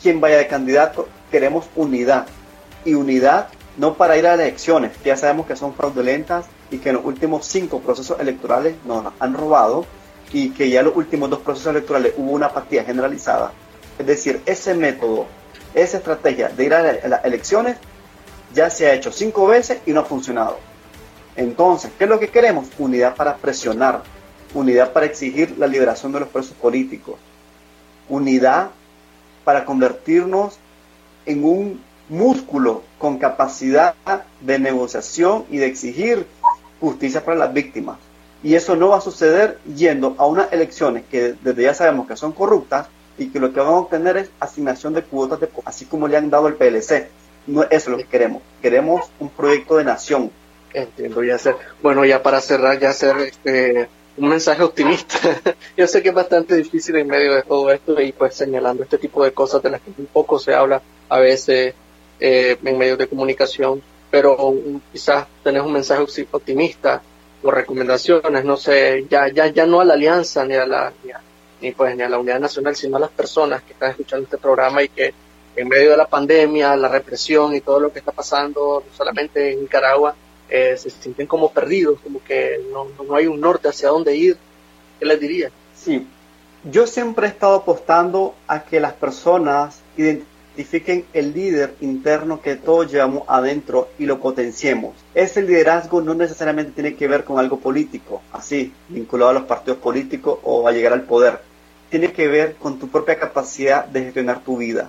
[0.02, 2.26] quién vaya de candidato, queremos unidad.
[2.84, 6.96] Y unidad no para ir a elecciones, ya sabemos que son fraudulentas y que en
[6.96, 9.86] los últimos cinco procesos electorales nos han robado
[10.32, 13.52] y que ya en los últimos dos procesos electorales hubo una apatía generalizada.
[13.98, 15.26] Es decir, ese método,
[15.74, 17.76] esa estrategia de ir a las elecciones
[18.54, 20.58] ya se ha hecho cinco veces y no ha funcionado.
[21.36, 22.68] Entonces, ¿qué es lo que queremos?
[22.78, 24.02] Unidad para presionar,
[24.54, 27.16] unidad para exigir la liberación de los presos políticos,
[28.08, 28.70] unidad
[29.44, 30.58] para convertirnos
[31.26, 33.94] en un músculo con capacidad
[34.40, 36.26] de negociación y de exigir
[36.80, 37.98] justicia para las víctimas.
[38.42, 42.16] Y eso no va a suceder yendo a unas elecciones que desde ya sabemos que
[42.16, 42.86] son corruptas
[43.18, 46.16] y que lo que vamos a obtener es asignación de cuotas, de, así como le
[46.16, 47.08] han dado el PLC.
[47.46, 48.42] No, eso es lo que queremos.
[48.60, 50.30] Queremos un proyecto de nación,
[50.76, 51.56] Entiendo, ya hacer.
[51.82, 55.18] Bueno, ya para cerrar, ya hacer este, un mensaje optimista.
[55.76, 58.98] Yo sé que es bastante difícil en medio de todo esto y pues señalando este
[58.98, 61.74] tipo de cosas de las que un poco se habla a veces
[62.20, 64.54] eh, en medios de comunicación, pero
[64.92, 67.02] quizás tenés un mensaje optimista
[67.42, 70.92] o recomendaciones, no sé, ya, ya, ya no a la alianza ni a la,
[71.60, 74.38] ni, pues ni a la unidad nacional, sino a las personas que están escuchando este
[74.38, 75.14] programa y que
[75.56, 79.52] en medio de la pandemia, la represión y todo lo que está pasando, no solamente
[79.52, 80.14] en Nicaragua,
[80.48, 84.36] eh, se sienten como perdidos, como que no, no, hay un norte hacia dónde ir.
[84.98, 85.50] ¿Qué les diría?
[85.74, 86.06] Sí,
[86.64, 90.35] yo siempre he estado apostando a que las personas identifiquen
[91.12, 94.94] el líder interno que todos llevamos adentro y lo potenciemos.
[95.14, 99.78] Ese liderazgo no necesariamente tiene que ver con algo político, así, vinculado a los partidos
[99.78, 101.40] políticos o a llegar al poder.
[101.90, 104.88] Tiene que ver con tu propia capacidad de gestionar tu vida.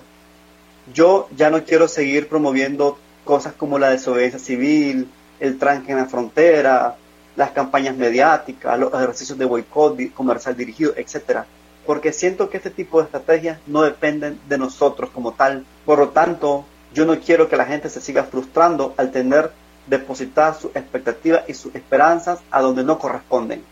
[0.92, 6.06] Yo ya no quiero seguir promoviendo cosas como la desobediencia civil, el tranque en la
[6.06, 6.96] frontera,
[7.36, 11.46] las campañas mediáticas, los ejercicios de boicot comercial dirigido, etcétera,
[11.88, 15.64] porque siento que este tipo de estrategias no dependen de nosotros como tal.
[15.86, 19.52] Por lo tanto, yo no quiero que la gente se siga frustrando al tener
[19.86, 23.64] depositadas sus expectativas y sus esperanzas a donde no corresponden.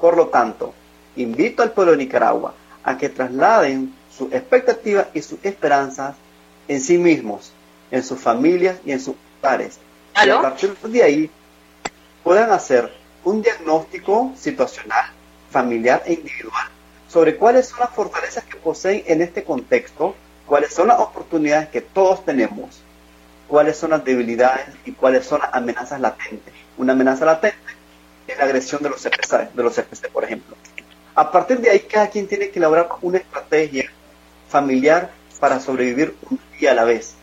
[0.00, 0.72] Por lo tanto,
[1.16, 6.14] invito al pueblo de Nicaragua a que trasladen sus expectativas y sus esperanzas
[6.68, 7.50] en sí mismos,
[7.90, 9.80] en sus familias y en sus pares,
[10.24, 11.30] y a partir de ahí
[12.22, 15.06] puedan hacer un diagnóstico situacional,
[15.50, 16.68] familiar e individual
[17.14, 21.80] sobre cuáles son las fortalezas que poseen en este contexto, cuáles son las oportunidades que
[21.80, 22.82] todos tenemos,
[23.46, 26.52] cuáles son las debilidades y cuáles son las amenazas latentes.
[26.76, 27.56] Una amenaza latente
[28.26, 30.56] es la agresión de los CPC, de los CPC, por ejemplo.
[31.14, 33.88] A partir de ahí, cada quien tiene que elaborar una estrategia
[34.48, 37.14] familiar para sobrevivir un día a la vez.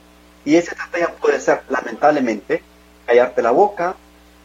[0.45, 2.63] Y esa estrategia puede ser, lamentablemente,
[3.05, 3.97] callarte la boca,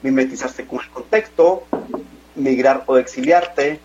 [0.03, 1.63] mimetizarse con el contexto,
[2.35, 3.79] migrar o exiliarte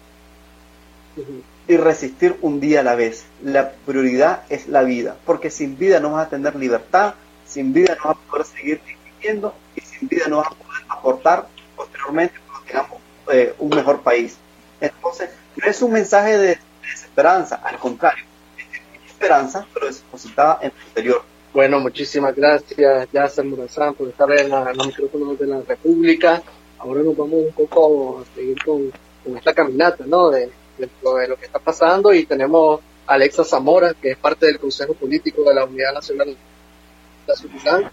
[1.71, 3.25] y resistir un día a la vez.
[3.43, 7.95] La prioridad es la vida, porque sin vida no vas a tener libertad, sin vida
[7.95, 12.35] no vas a poder seguir viviendo y sin vida no vas a poder aportar posteriormente
[12.45, 12.99] cuando tengamos
[13.31, 14.37] eh, un mejor país.
[14.81, 18.25] Entonces, no es un mensaje de desesperanza, al contrario,
[18.57, 21.23] es esperanza, pero depositada en el exterior.
[21.53, 26.41] Bueno, muchísimas gracias, Yasser Murazán, por estar en, la, los micrófonos de la República.
[26.79, 28.91] Ahora nos vamos un poco a seguir con,
[29.37, 30.29] esta caminata, ¿no?
[30.29, 30.49] De,
[31.03, 35.43] lo que está pasando y tenemos a Alexa Zamora, que es parte del Consejo Político
[35.43, 36.35] de la Unidad Nacional
[37.27, 37.91] de la.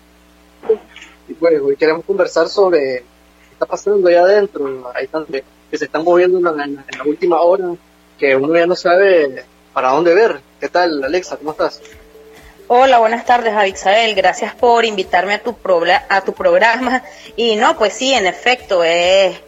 [1.29, 4.91] Y pues hoy queremos conversar sobre qué está pasando allá adentro.
[4.95, 7.75] Hay tantos que se están moviendo en la, en la última hora
[8.19, 10.41] que uno ya no sabe para dónde ver.
[10.61, 11.37] ¿Qué tal, Alexa?
[11.37, 11.81] ¿Cómo estás?
[12.71, 14.15] Hola, buenas tardes, Abixael.
[14.15, 15.57] Gracias por invitarme a tu,
[16.09, 17.03] a tu programa.
[17.37, 19.39] Y no, pues sí, en efecto, es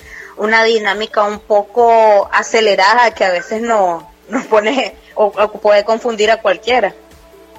[0.41, 6.41] una dinámica un poco acelerada que a veces no, nos pone o, puede confundir a
[6.41, 6.95] cualquiera.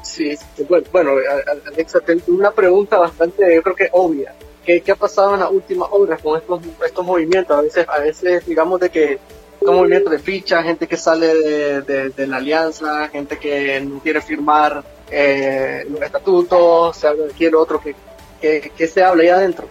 [0.02, 0.36] Sí,
[0.92, 1.12] bueno,
[1.68, 4.34] Alexa, tengo una pregunta bastante, yo creo que obvia.
[4.66, 7.58] ¿Qué, ¿Qué, ha pasado en las últimas horas con estos, estos movimientos?
[7.58, 9.20] A veces, a veces digamos de que
[9.62, 14.22] un movimiento de ficha, gente que sale de, de, la alianza, gente que no quiere
[14.22, 19.68] firmar eh, los estatutos, se habla de otro, que, que, se habla ahí adentro.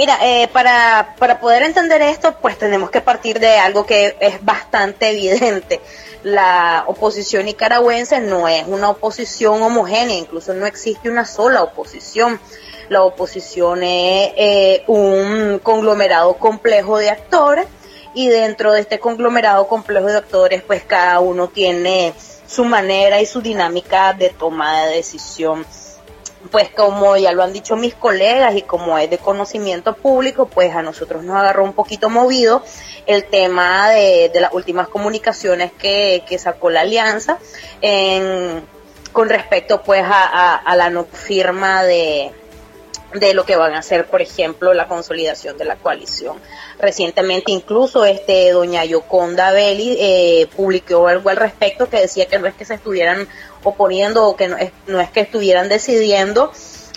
[0.00, 4.42] Mira, eh, para, para poder entender esto, pues tenemos que partir de algo que es
[4.42, 5.78] bastante evidente.
[6.22, 12.40] La oposición nicaragüense no es una oposición homogénea, incluso no existe una sola oposición.
[12.88, 17.66] La oposición es eh, un conglomerado complejo de actores
[18.14, 22.14] y dentro de este conglomerado complejo de actores, pues cada uno tiene
[22.46, 25.66] su manera y su dinámica de toma de decisión
[26.50, 30.74] pues como ya lo han dicho mis colegas y como es de conocimiento público, pues
[30.74, 32.62] a nosotros nos agarró un poquito movido
[33.06, 37.38] el tema de, las últimas comunicaciones que, sacó la alianza
[39.12, 42.32] con respecto pues a, la no firma de,
[43.14, 46.38] de lo que van a hacer, por ejemplo, la consolidación de la coalición.
[46.78, 52.46] Recientemente incluso este doña Yoconda Belli eh, publicó algo al respecto que decía que no
[52.46, 53.28] es que se estuvieran
[53.64, 56.52] oponiendo o que no es, no es que estuvieran decidiendo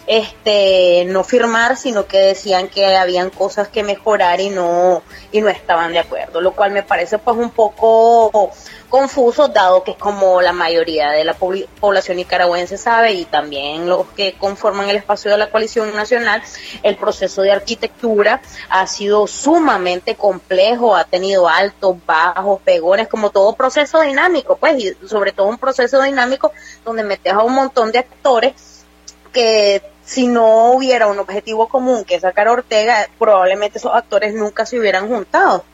[0.06, 5.02] este no firmar, sino que decían que habían cosas que mejorar y no
[5.32, 8.52] y no estaban de acuerdo, lo cual me parece pues un poco
[8.94, 14.06] confuso dado que es como la mayoría de la población nicaragüense sabe y también los
[14.10, 16.44] que conforman el espacio de la coalición nacional,
[16.84, 18.40] el proceso de arquitectura
[18.70, 25.08] ha sido sumamente complejo, ha tenido altos, bajos, pegones, como todo proceso dinámico, pues y
[25.08, 26.52] sobre todo un proceso dinámico
[26.86, 28.86] donde metes a un montón de actores
[29.32, 34.68] que si no hubiera un objetivo común que sacar a Ortega, probablemente esos actores nunca
[34.68, 35.66] se hubieran juntado.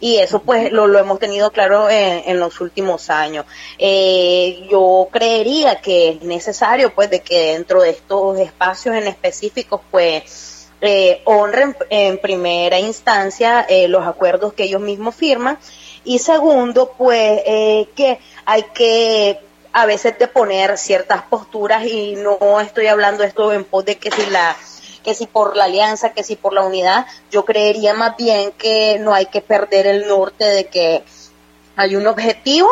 [0.00, 3.46] Y eso pues lo, lo hemos tenido claro en, los últimos años.
[3.78, 9.80] Eh, yo creería que es necesario pues de que dentro de estos espacios en específicos
[9.90, 15.58] pues eh, honren en primera instancia eh, los acuerdos que ellos mismos firman
[16.04, 17.42] y segundo pues
[17.96, 19.40] que hay que
[19.72, 24.12] a veces de poner ciertas posturas y no estoy hablando esto en pos de que
[24.12, 24.56] si la
[25.08, 28.98] que si por la alianza, que si por la unidad, yo creería más bien que
[29.00, 31.02] no hay que perder el norte de que
[31.76, 32.68] hay un objetivo,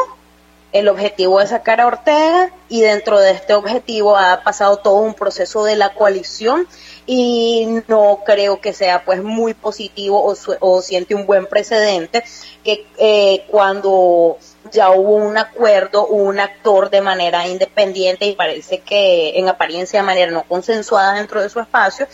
[0.70, 5.14] el objetivo es sacar a Ortega y dentro de este objetivo ha pasado todo un
[5.14, 6.68] proceso de la coalición
[7.06, 12.22] y no creo que sea pues muy positivo o, siente un buen precedente
[12.62, 14.36] que eh, cuando
[14.70, 20.06] ya hubo un acuerdo, un actor de manera independiente y parece que en apariencia de
[20.06, 22.06] manera no consensuada dentro de su espacio,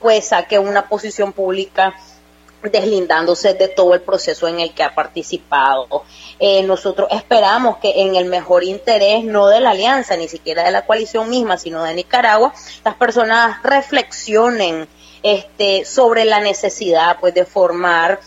[0.00, 1.94] pues saque una posición pública
[2.62, 6.04] deslindándose de todo el proceso en el que ha participado.
[6.38, 10.72] Eh, nosotros esperamos que en el mejor interés, no de la alianza, ni siquiera de
[10.72, 12.52] la coalición misma, sino de Nicaragua,
[12.84, 14.88] las personas reflexionen
[15.22, 18.20] este, sobre la necesidad pues, de formar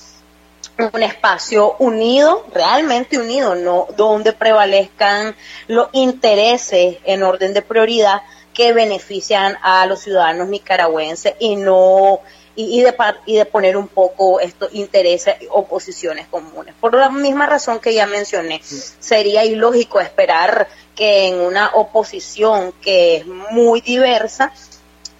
[0.77, 5.35] un espacio unido, realmente unido, no donde prevalezcan
[5.67, 8.21] los intereses en orden de prioridad
[8.53, 12.19] que benefician a los ciudadanos nicaragüenses y no
[12.55, 12.93] y, de,
[13.25, 16.75] y de poner un poco estos intereses o posiciones comunes.
[16.79, 23.17] Por la misma razón que ya mencioné, sería ilógico esperar que en una oposición que
[23.17, 24.51] es muy diversa,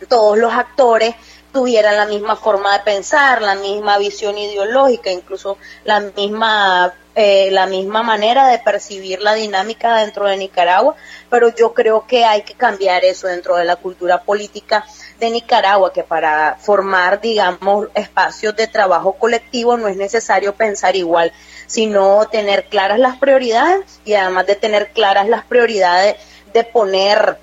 [0.09, 1.15] todos los actores
[1.51, 7.65] tuvieran la misma forma de pensar, la misma visión ideológica, incluso la misma eh, la
[7.65, 10.95] misma manera de percibir la dinámica dentro de Nicaragua,
[11.29, 14.85] pero yo creo que hay que cambiar eso dentro de la cultura política
[15.19, 21.33] de Nicaragua, que para formar, digamos, espacios de trabajo colectivo no es necesario pensar igual,
[21.67, 26.15] sino tener claras las prioridades y además de tener claras las prioridades
[26.53, 27.39] de poner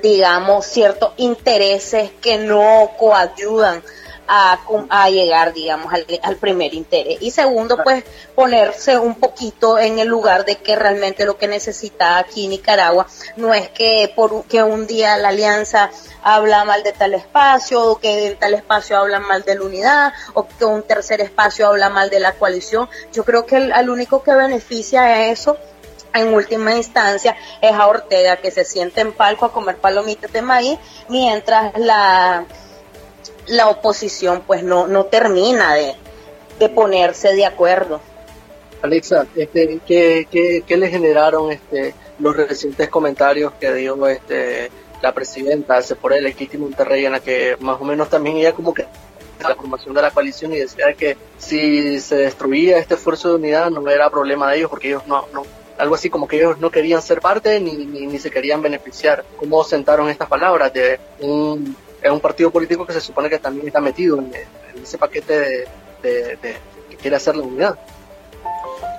[0.00, 3.82] digamos, ciertos intereses que no coayudan
[4.28, 7.18] a, a llegar, digamos, al, al, primer interés.
[7.20, 12.18] Y segundo, pues ponerse un poquito en el lugar de que realmente lo que necesita
[12.18, 15.90] aquí Nicaragua no es que por que un día la alianza
[16.22, 20.12] habla mal de tal espacio, o que en tal espacio habla mal de la unidad,
[20.34, 22.88] o que un tercer espacio habla mal de la coalición.
[23.12, 25.58] Yo creo que el, al único que beneficia a eso
[26.14, 30.42] en última instancia es a Ortega que se siente en palco a comer palomitas de
[30.42, 32.46] maíz mientras la,
[33.46, 35.94] la oposición pues no, no termina de,
[36.74, 38.00] ponerse de acuerdo.
[38.82, 45.78] Alexa, este, ¿qué, qué, le generaron este, los recientes comentarios que dio este, la presidenta
[45.78, 48.86] hace por el Kitty Monterrey en la que más o menos también ella como que
[49.40, 53.70] la formación de la coalición y decía que si se destruía este esfuerzo de unidad
[53.70, 55.42] no era problema de ellos porque ellos no, no
[55.82, 59.24] algo así como que ellos no querían ser parte ni, ni, se querían beneficiar.
[59.36, 61.76] ¿Cómo sentaron estas palabras de un,
[62.20, 64.32] partido político que se supone que también está metido en,
[64.80, 65.66] ese paquete
[66.00, 66.38] de,
[66.88, 67.76] que quiere hacer la unidad?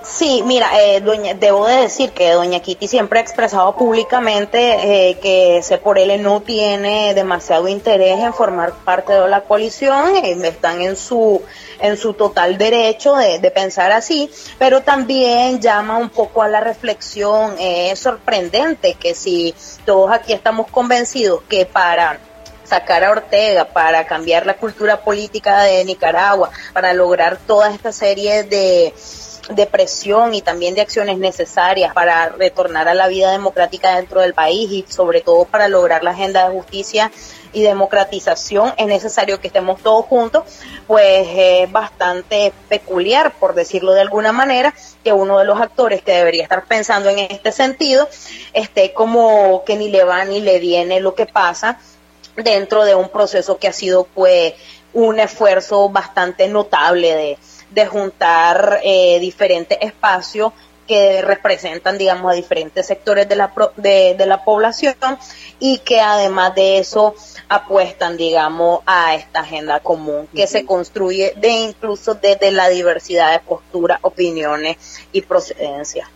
[0.06, 1.02] Sí, mira, eh,
[1.40, 6.22] debo de decir que doña Kitty siempre ha expresado públicamente eh, que ese por él
[6.22, 11.42] no tiene demasiado interés en formar parte de la coalición, eh, están en su
[11.80, 16.60] en su total derecho de, de, pensar así, pero también llama un poco a la
[16.60, 17.56] reflexión.
[17.58, 19.54] es sorprendente que si
[19.86, 22.20] todos aquí estamos convencidos que para
[22.64, 28.44] sacar a Ortega, para cambiar la cultura política de Nicaragua, para lograr toda esta serie
[28.44, 28.92] de
[29.48, 34.34] de presión y también de acciones necesarias para retornar a la vida democrática dentro del
[34.34, 37.10] país y sobre todo para lograr la agenda de justicia
[37.52, 40.44] y democratización es necesario que estemos todos juntos,
[40.86, 46.12] pues es bastante peculiar, por decirlo de alguna manera, que uno de los actores que
[46.12, 48.08] debería estar pensando en este sentido
[48.52, 51.78] esté como que ni le va ni le viene lo que pasa
[52.36, 54.54] dentro de un proceso que ha sido pues
[54.92, 57.38] un esfuerzo bastante notable de,
[57.74, 60.52] de juntar eh, diferentes espacios
[60.86, 64.94] que representan, digamos, a diferentes sectores de la, de, de, la población
[65.58, 67.14] y que además de eso
[67.48, 73.40] apuestan, digamos, a esta agenda común que se construye de incluso desde la diversidad de
[73.40, 74.76] posturas, opiniones
[75.12, 76.08] y procedencias.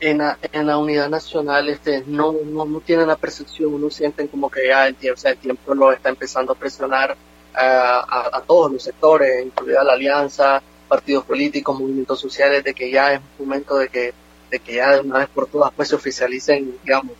[0.00, 4.28] En la, en la unidad nacional este no, no, no tienen la percepción, no sienten
[4.28, 7.16] como que ya el tiempo, o sea, el tiempo lo está empezando a presionar eh,
[7.54, 10.60] a, a, todos los sectores, incluida la alianza,
[10.94, 14.14] partidos políticos, movimientos sociales, de que ya es momento de que,
[14.48, 17.14] de que ya de una vez por todas pues se oficialicen, digamos,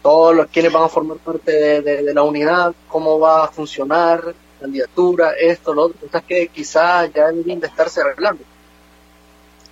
[0.00, 4.22] todos los quienes van a formar parte de, de, la unidad, cómo va a funcionar,
[4.60, 8.44] candidatura, esto, lo otro, cosas que quizás ya deben de estarse arreglando.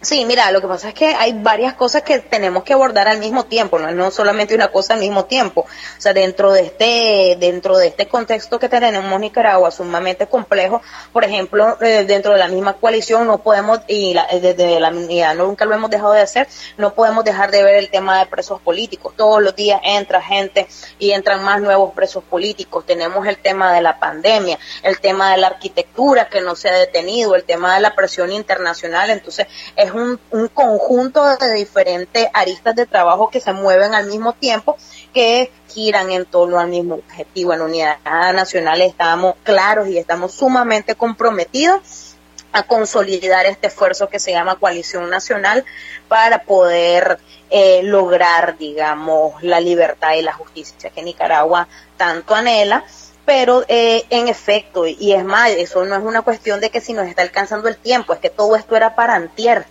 [0.02, 3.18] Sí, mira, lo que pasa es que hay varias cosas que tenemos que abordar al
[3.18, 5.62] mismo tiempo, no, no solamente una cosa al mismo tiempo.
[5.62, 10.82] O sea, dentro de este, dentro de este contexto que tenemos Nicaragua sumamente complejo,
[11.12, 14.90] por ejemplo, eh, dentro de la misma coalición no podemos, y la, eh, desde la
[14.90, 18.26] unidad nunca lo hemos dejado de hacer, no podemos dejar de ver el tema de
[18.26, 19.14] presos políticos.
[19.16, 20.68] Todos los días entra gente
[20.98, 22.84] y entran más nuevos presos políticos.
[22.86, 26.74] Tenemos el tema de la pandemia, el tema de la arquitectura que no se ha
[26.74, 29.10] detenido, el tema de la presión internacional.
[29.10, 30.18] Entonces, es un,
[30.52, 34.76] conjunto de diferentes aristas de trabajo que se mueven al mismo tiempo,
[35.12, 37.52] que giran en torno al mismo objetivo.
[37.52, 42.16] En Unidad Nacional estamos claros y estamos sumamente comprometidos
[42.52, 45.64] a consolidar este esfuerzo que se llama Coalición Nacional
[46.08, 47.18] para poder
[47.50, 52.84] eh, lograr, digamos, la libertad y la justicia que Nicaragua tanto anhela
[53.26, 56.92] pero eh, en efecto, y es más, eso no es una cuestión de que si
[56.92, 59.66] nos está alcanzando el tiempo, es que todo esto era para antier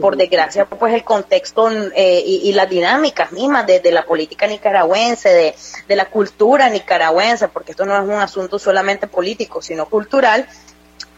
[0.00, 5.54] por desgracia, pues el contexto eh, y, las dinámicas mismas de, la política nicaragüense, de,
[5.88, 10.46] de, la cultura nicaragüense, porque esto no es un asunto solamente político, sino cultural,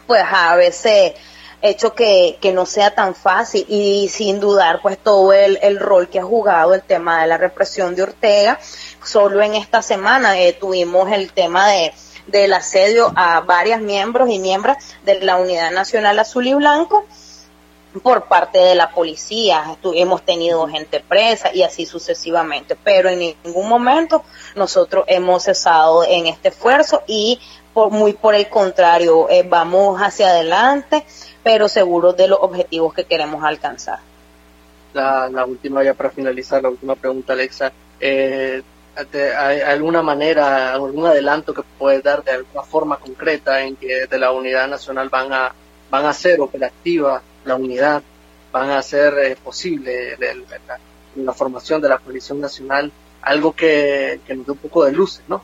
[0.07, 1.13] pues a veces
[1.61, 6.19] hecho que, no sea tan fácil y sin dudar pues todo el, el rol que
[6.19, 8.59] ha jugado el tema de la represión de Ortega.
[9.03, 11.93] Solo en esta semana eh, tuvimos el tema de
[12.27, 17.05] del asedio a varias miembros y miembros de la Unidad Nacional Azul y Blanco
[17.99, 23.67] por parte de la policía, hemos tenido gente presa y así sucesivamente, pero en ningún
[23.67, 24.23] momento
[24.55, 27.39] nosotros hemos cesado en este esfuerzo y
[27.73, 31.05] por, muy por el contrario, eh, vamos hacia adelante,
[31.43, 33.99] pero seguros de los objetivos que queremos alcanzar.
[34.93, 37.71] La, la última, ya para finalizar, la última pregunta, Alexa.
[37.99, 38.61] Eh,
[39.37, 44.19] ¿Hay alguna manera, algún adelanto que puedes dar de alguna forma concreta en que de
[44.19, 45.55] la unidad nacional van a,
[45.89, 48.01] van a ser operativas la unidad,
[48.51, 50.17] van a hacer eh, posible
[51.15, 55.41] la, formación de la coalición nacional, algo que, nos dé un poco de luces, ¿no?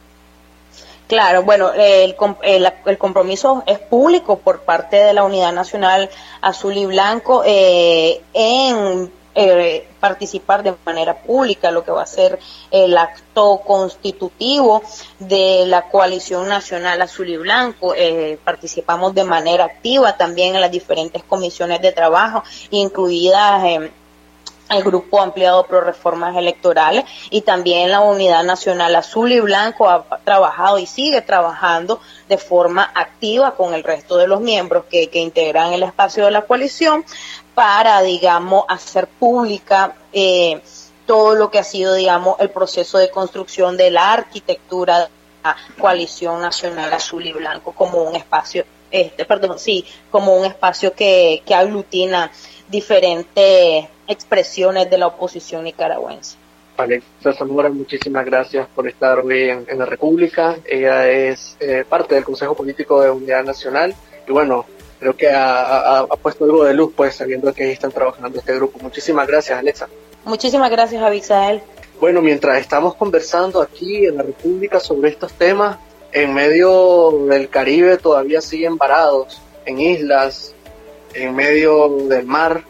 [1.07, 6.09] Claro, bueno, el, el, el, compromiso es público por parte de la Unidad Nacional
[6.41, 9.09] Azul y Blanco eh, en
[9.39, 12.39] eh, participar de manera pública, lo que va a ser
[12.71, 14.81] el acto constitutivo
[15.19, 17.93] de la coalición nacional azul y blanco.
[17.95, 23.91] Eh, participamos de manera activa también en las diferentes comisiones de trabajo, incluidas en
[24.69, 30.03] el Grupo Ampliado Pro Reformas Electorales y también la Unidad Nacional Azul y Blanco ha
[30.23, 35.19] trabajado y sigue trabajando de forma activa con el resto de los miembros que, que
[35.19, 37.05] integran el espacio de la coalición
[37.57, 40.61] para, digamos, hacer pública eh,
[41.07, 45.07] todo lo que ha sido, digamos, el proceso de construcción de la arquitectura de
[45.43, 50.93] la coalición nacional azul y blanco como un espacio, este, perdón, sí, como un espacio
[50.93, 52.29] que, que aglutina
[52.69, 56.37] diferentes expresiones de la oposición nicaragüense.
[56.77, 60.57] Alexa Zamora, muchísimas gracias por estar hoy en, la República.
[60.63, 63.95] Ella es eh, parte del Consejo Político de Unidad Nacional
[64.27, 64.67] y bueno,
[64.99, 68.79] creo que ha, puesto algo de luz, pues, sabiendo que ahí están trabajando este grupo.
[68.81, 69.87] Muchísimas gracias, Alexa.
[70.25, 71.61] Muchísimas gracias, Abixael.
[71.99, 75.77] Bueno, mientras estamos conversando aquí en la República sobre estos temas,
[76.11, 80.53] en medio del Caribe todavía siguen varados en islas,
[81.13, 82.63] en medio del mar,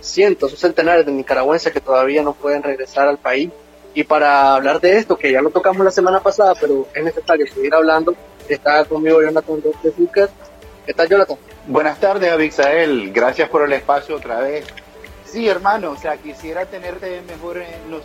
[0.00, 3.50] cientos o centenares de nicaragüenses que todavía no pueden regresar al país.
[3.94, 7.46] Y para hablar de esto, que ya lo tocamos la semana pasada, pero es necesario
[7.46, 8.14] seguir hablando,
[8.48, 10.28] está conmigo Jonathan de Zucker.
[10.90, 11.36] ¿Qué tal, Jonathan?
[11.68, 13.12] Buenas tardes, Abixael.
[13.12, 14.66] Gracias por el espacio otra vez.
[15.24, 17.62] Sí, hermano, o sea, quisiera tenerte mejor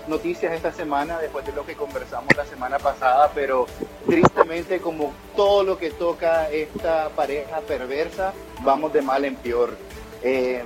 [0.07, 3.65] noticias esta semana después de lo que conversamos la semana pasada, pero
[4.05, 9.75] tristemente como todo lo que toca esta pareja perversa, vamos de mal en peor.
[10.21, 10.63] Eh,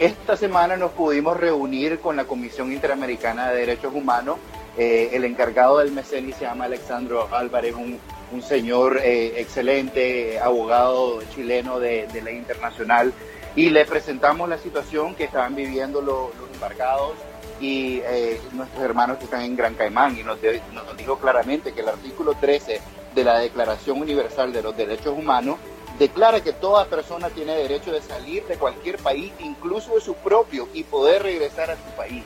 [0.00, 4.38] esta semana nos pudimos reunir con la Comisión Interamericana de Derechos Humanos.
[4.82, 8.00] Eh, el encargado del MECENI se llama Alexandro Álvarez, un,
[8.42, 13.12] señor eh, excelente, abogado chileno de, de ley internacional
[13.54, 17.12] y le presentamos la situación que estaban viviendo los, embarcados
[17.60, 20.38] y eh, nuestros hermanos que están en Gran Caimán y nos,
[20.72, 22.80] nos, dijo claramente que el artículo 13
[23.14, 25.58] de la Declaración Universal de los Derechos Humanos
[25.98, 30.70] declara que toda persona tiene derecho de salir de cualquier país, incluso de su propio,
[30.72, 32.24] y poder regresar a su país.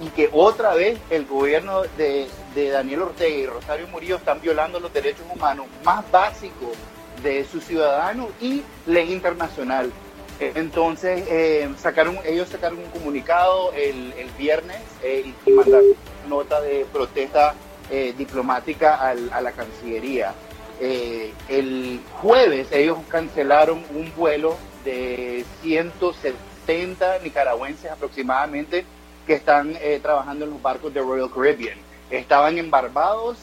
[0.00, 4.78] Y que otra vez el gobierno de, de Daniel Ortega y Rosario Murillo están violando
[4.78, 6.76] los derechos humanos más básicos
[7.22, 9.92] de sus ciudadanos y ley internacional.
[10.40, 15.86] Entonces, eh, sacaron, ellos sacaron un comunicado el, viernes eh, y mandaron
[16.28, 17.54] nota de protesta
[17.90, 20.32] eh, diplomática a la Cancillería.
[20.80, 28.84] el jueves ellos cancelaron un vuelo de 170 nicaragüenses aproximadamente
[29.28, 31.78] que están trabajando en los barcos de Royal Caribbean.
[32.10, 33.38] Estaban en Barbados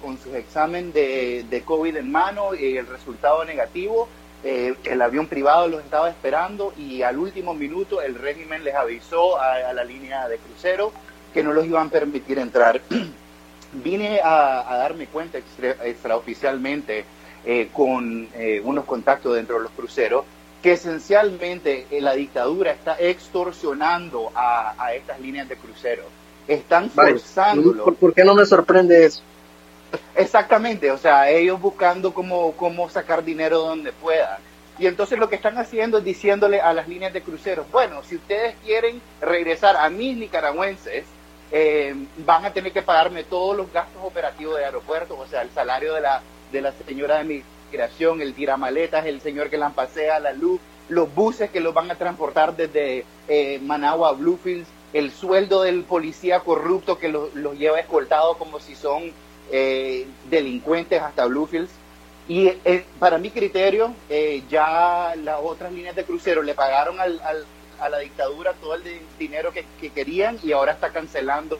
[0.00, 4.08] con su examen de, COVID en mano y el resultado negativo
[4.42, 9.38] eh, el avión privado los estaba esperando y al último minuto el régimen les avisó
[9.38, 10.92] a, la línea de crucero
[11.34, 12.80] que no los iban a permitir entrar.
[13.72, 17.04] Vine a, darme cuenta extraoficialmente
[17.44, 20.24] eh, con eh, unos contactos dentro de los cruceros
[20.62, 26.04] que esencialmente la dictadura está extorsionando a, estas líneas de crucero.
[26.46, 27.94] Están forzándolo.
[27.94, 29.22] ¿Por qué no me sorprende eso?
[30.14, 34.38] Exactamente, o sea, ellos buscando cómo, cómo sacar dinero donde puedan.
[34.78, 38.16] Y entonces lo que están haciendo es diciéndole a las líneas de cruceros, bueno, si
[38.16, 41.04] ustedes quieren regresar a mis nicaragüenses,
[41.52, 45.50] eh, van a tener que pagarme todos los gastos operativos de aeropuerto, o sea, el
[45.50, 47.24] salario de la, de la señora de
[47.70, 51.90] migración, el tiramaletas, el señor que la pasea, la luz, los buses que los van
[51.90, 57.56] a transportar desde eh, Managua a Bluefields, el sueldo del policía corrupto que los, los
[57.56, 59.12] lleva escoltado como si son
[59.52, 61.70] eh, delincuentes hasta Bluefields.
[62.28, 67.88] Y eh, para mi criterio, eh, ya las otras líneas de crucero le pagaron a
[67.88, 68.82] la dictadura todo el
[69.18, 71.58] dinero que, querían y ahora está cancelando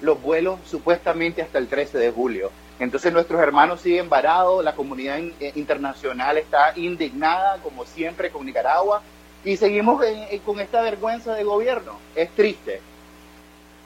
[0.00, 2.50] los vuelos supuestamente hasta el 13 de julio.
[2.78, 5.18] Entonces nuestros hermanos siguen varados, la comunidad
[5.54, 9.02] internacional está indignada, como siempre, con Nicaragua,
[9.44, 10.02] y seguimos
[10.44, 11.98] con esta vergüenza de gobierno.
[12.14, 12.80] Es triste.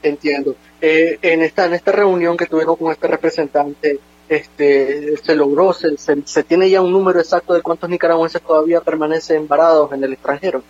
[0.03, 0.55] Entiendo.
[0.81, 5.95] Eh, en esta en esta reunión que tuvieron con este representante, este se logró, se,
[5.97, 10.63] se, tiene ya un número exacto de cuántos nicaragüenses todavía permanecen varados en el extranjero.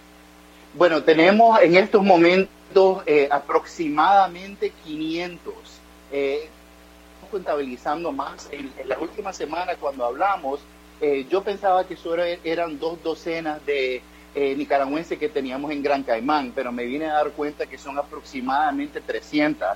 [0.74, 5.54] Bueno, tenemos en estos momentos eh, aproximadamente 500.
[6.12, 6.50] Eh,
[7.32, 8.50] contabilizando más.
[8.52, 10.60] En, la última semana cuando hablamos,
[11.00, 14.04] eh, yo pensaba que solo eran dos docenas de
[14.36, 17.98] eh, nicaragüenses que teníamos en Gran Caimán, pero me vine a dar cuenta que son
[17.98, 19.68] aproximadamente 300.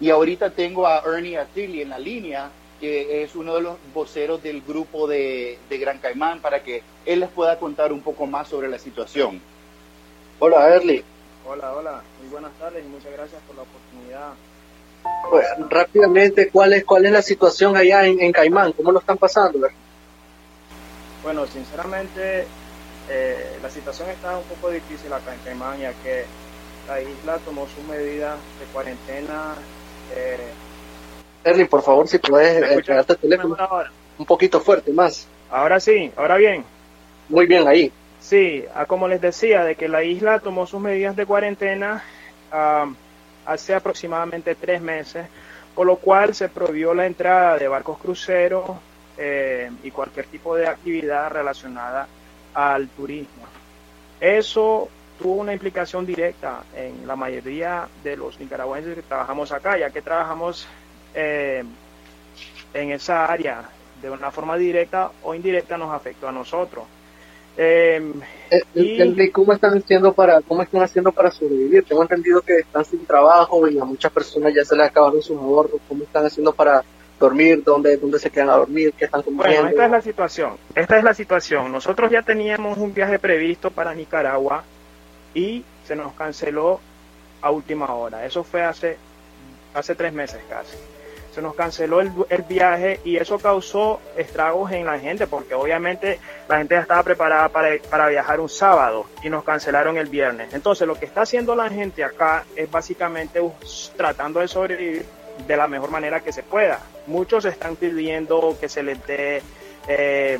[0.00, 2.50] Y ahorita tengo a Ernie Atili en la línea,
[2.80, 7.30] que es uno de los voceros del grupo de, Gran Caimán, para que él les
[7.30, 9.40] pueda contar un poco más sobre la situación.
[10.38, 11.02] Hola, Ernie.
[11.46, 12.02] Hola, hola.
[12.20, 14.32] Muy buenas tardes y muchas gracias por la oportunidad.
[15.30, 18.72] Pues rápidamente, ¿cuál es, cuál es la situación allá en, Caimán?
[18.72, 19.66] ¿Cómo lo están pasando?
[21.22, 22.46] Bueno, sinceramente,
[23.08, 26.24] eh, la situación está un poco difícil acá en Caimán, ya que
[26.86, 29.54] la isla tomó sus medidas de cuarentena.
[30.14, 30.38] Eh,
[31.44, 33.56] Erling, por favor, si puedes eh, pegarte el teléfono
[34.18, 35.26] un poquito fuerte más.
[35.50, 36.64] Ahora sí, ahora bien.
[37.28, 37.92] Muy bien, ahí.
[38.20, 42.02] Sí, ah, como les decía, de que la isla tomó sus medidas de cuarentena
[43.46, 45.26] hace aproximadamente tres meses,
[45.74, 48.70] por lo cual se prohibió la entrada de barcos cruceros
[49.16, 52.06] eh, y cualquier tipo de actividad relacionada
[52.54, 53.44] al turismo.
[54.20, 54.88] Eso
[55.18, 60.02] tuvo una implicación directa en la mayoría de los nicaragüenses que trabajamos acá, ya que
[60.02, 60.66] trabajamos
[61.14, 61.64] eh,
[62.72, 63.68] en esa área
[64.02, 66.84] de una forma directa o indirecta nos afectó a nosotros.
[67.56, 68.12] Eh,
[68.74, 69.30] y...
[69.30, 71.84] ¿Cómo están haciendo para cómo están haciendo para sobrevivir?
[71.84, 75.36] Tengo entendido que están sin trabajo y a muchas personas ya se les acabaron sus
[75.36, 75.80] ahorros.
[75.88, 76.84] ¿Cómo están haciendo para
[77.18, 77.62] dormir?
[77.64, 78.92] ¿Dónde, dónde se quedan a dormir?
[78.96, 79.48] ¿Qué están comiendo?
[79.48, 80.52] Bueno, esta es la situación.
[80.74, 81.72] Esta es la situación.
[81.72, 84.64] Nosotros ya teníamos un viaje previsto para Nicaragua
[85.32, 86.80] y se nos canceló
[87.40, 88.24] a última hora.
[88.24, 88.96] Eso fue hace
[89.74, 90.76] hace tres meses casi
[91.34, 92.12] se nos canceló el,
[92.48, 97.48] viaje y eso causó estragos en la gente porque obviamente la gente ya estaba preparada
[97.48, 100.54] para, para, viajar un sábado y nos cancelaron el viernes.
[100.54, 103.40] Entonces lo que está haciendo la gente acá es básicamente
[103.96, 105.04] tratando de sobrevivir
[105.48, 106.78] de la mejor manera que se pueda.
[107.08, 109.42] Muchos están pidiendo que se les dé
[109.88, 110.38] eh,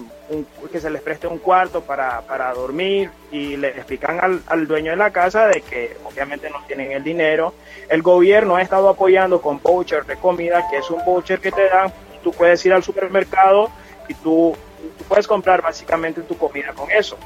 [0.72, 4.90] que se les preste un cuarto para, para dormir y le explican al, al, dueño
[4.92, 7.55] de la casa de que obviamente no tienen el dinero.
[7.88, 11.68] El gobierno ha estado apoyando con voucher de comida, que es un voucher que te
[11.68, 11.92] dan,
[12.22, 13.70] tú puedes ir al supermercado
[14.09, 14.57] y tú,
[14.99, 17.18] tú puedes comprar básicamente tu comida con eso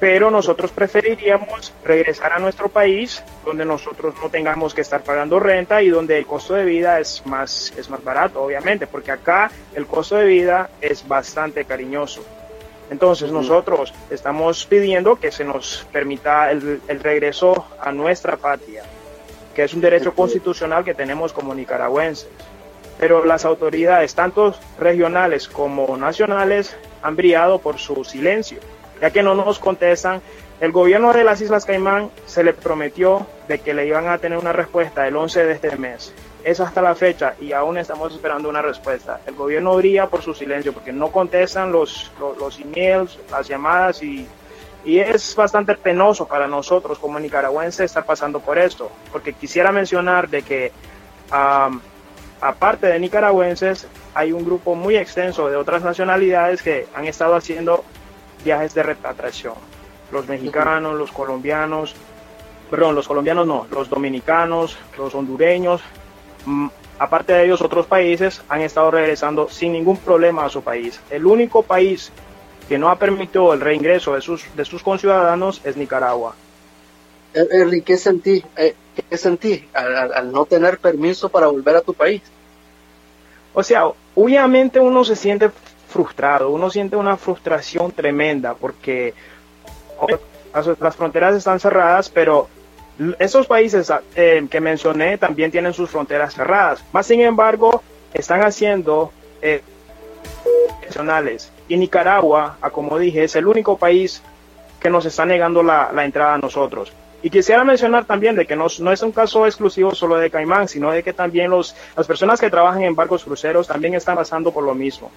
[0.00, 5.82] pero nosotros preferiríamos regresar a nuestro país donde nosotros no tengamos que estar pagando renta
[5.82, 9.86] y donde el costo de vida es más, es más barato, obviamente, porque acá el
[9.86, 12.24] costo de vida es bastante cariñoso.
[12.90, 18.82] Entonces nosotros estamos pidiendo que se nos permita el, el regreso a nuestra patria,
[19.54, 22.30] que es un derecho constitucional que tenemos como nicaragüenses.
[22.98, 28.60] Pero las autoridades, tanto regionales como nacionales, han brillado por su silencio
[29.00, 30.20] ya que no nos contestan.
[30.60, 34.38] El gobierno de las Islas Caimán se le prometió de que le iban a tener
[34.38, 36.12] una respuesta el 11 de este mes.
[36.44, 39.20] Es hasta la fecha y aún estamos esperando una respuesta.
[39.26, 44.26] El gobierno brilla por su silencio porque no contestan los, los, emails, las llamadas y,
[44.84, 48.90] y es bastante penoso para nosotros como nicaragüenses estar pasando por esto.
[49.12, 50.72] Porque quisiera mencionar de que
[52.40, 57.84] aparte de nicaragüenses hay un grupo muy extenso de otras nacionalidades que han estado haciendo
[58.44, 59.54] viajes de repatriación.
[60.12, 61.94] Los mexicanos, los colombianos,
[62.70, 65.80] perdón, los colombianos no, los dominicanos, los hondureños,
[66.46, 66.68] mm,
[66.98, 71.00] aparte de ellos otros países han estado regresando sin ningún problema a su país.
[71.10, 72.12] El único país
[72.68, 76.34] que no ha permitido el reingreso de sus, de sus conciudadanos es Nicaragua.
[77.34, 78.74] Henry, ¿qué sentí, eh,
[79.08, 82.22] qué sentí al, al no tener permiso para volver a tu país?
[83.52, 83.84] O sea,
[84.14, 85.50] obviamente uno se siente
[85.90, 89.12] frustrado, uno siente una frustración tremenda porque
[90.80, 92.48] las fronteras están cerradas, pero
[93.18, 96.82] esos países eh, que mencioné también tienen sus fronteras cerradas.
[96.92, 97.82] Más sin embargo,
[98.14, 99.12] están haciendo
[99.42, 99.62] eh,
[101.68, 104.22] y Nicaragua, como dije, es el único país
[104.80, 106.92] que nos está negando la entrada a nosotros.
[107.22, 110.68] Y quisiera mencionar también de que no, no, es un caso exclusivo solo de Caimán,
[110.68, 114.52] sino de que también los, las personas que trabajan en barcos cruceros también están pasando
[114.52, 115.10] por lo mismo.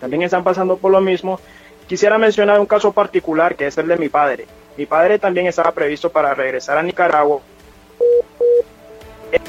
[0.00, 1.38] También están pasando por lo mismo.
[1.86, 4.46] Quisiera mencionar un caso particular que es el de mi padre.
[4.76, 7.40] Mi padre también estaba previsto para regresar a Nicaragua.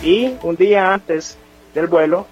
[0.01, 1.37] Y un día antes
[1.73, 2.27] del vuelo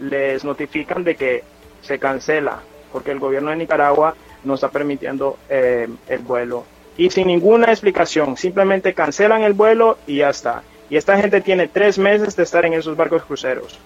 [0.00, 1.44] les notifican de que
[1.82, 2.60] se cancela
[2.92, 4.14] porque el gobierno de Nicaragua
[4.44, 6.64] no está permitiendo eh, el vuelo
[6.96, 10.62] y sin ninguna explicación, simplemente cancelan el vuelo y ya está.
[10.90, 13.78] Y esta gente tiene tres meses de estar en esos barcos cruceros.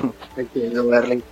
[0.36, 1.22] Entiendo, Berlin.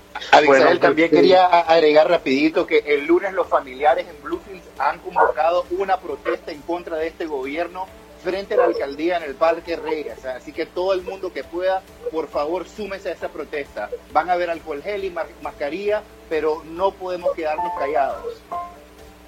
[0.47, 5.99] Bueno, también quería agregar rapidito que el lunes los familiares en Bluefields han convocado una
[5.99, 7.87] protesta en contra de este gobierno
[8.23, 10.25] frente a la alcaldía en el Parque Reyes.
[10.25, 13.91] Así que todo el mundo que pueda, por favor, súmese a esa protesta.
[14.13, 18.41] Van a ver alcohol gel y mascarilla, pero no podemos quedarnos callados.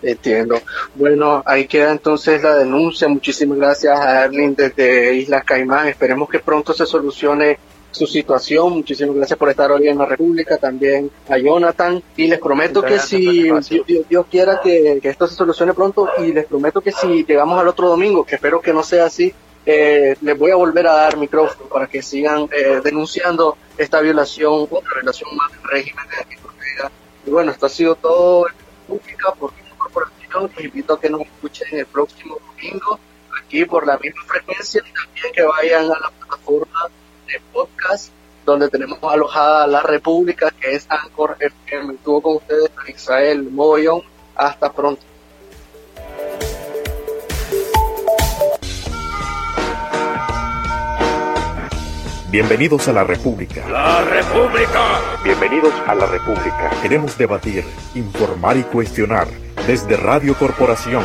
[0.02, 0.60] Entiendo.
[0.94, 3.08] Bueno, ahí queda entonces la denuncia.
[3.08, 5.88] Muchísimas gracias a Erling desde Islas Caimán.
[5.88, 7.58] Esperemos que pronto se solucione
[7.90, 8.72] su situación.
[8.74, 12.02] Muchísimas gracias por estar hoy en la República, también a Jonathan.
[12.16, 13.50] Y les prometo que si
[14.08, 17.88] Dios, quiera que, esto se solucione pronto, y les prometo que si llegamos al otro
[17.88, 19.32] domingo, que espero que no sea así,
[19.64, 24.68] eh, les voy a volver a dar micrófono para que sigan eh, denunciando esta violación,
[24.70, 26.88] otra violación más del régimen de
[27.26, 28.46] Y bueno, esto ha sido todo
[28.86, 32.98] pública porque los invito a que nos escuchen el próximo domingo
[33.42, 36.88] aquí por la misma frecuencia y también que vayan a la plataforma
[37.26, 38.12] de podcast
[38.44, 41.94] donde tenemos alojada la República que es Anchor FM.
[41.94, 44.02] Estuvo con ustedes Israel Mogollón.
[44.36, 45.02] Hasta pronto.
[52.36, 53.66] Bienvenidos a la República.
[53.66, 55.00] La República.
[55.24, 56.70] Bienvenidos a la República.
[56.82, 57.64] Queremos debatir,
[57.94, 59.26] informar y cuestionar
[59.66, 61.02] desde Radio Corporación,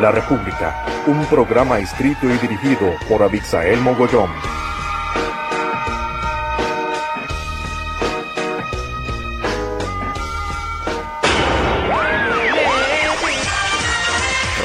[0.00, 4.30] La República, un programa escrito y dirigido por Abixael Mogollón.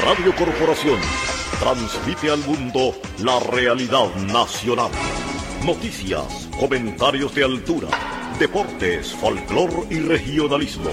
[0.02, 0.98] Radio Corporación
[1.60, 4.90] transmite al mundo la realidad nacional.
[5.66, 7.88] Noticias, comentarios de altura,
[8.38, 10.90] deportes, folclor y regionalismo,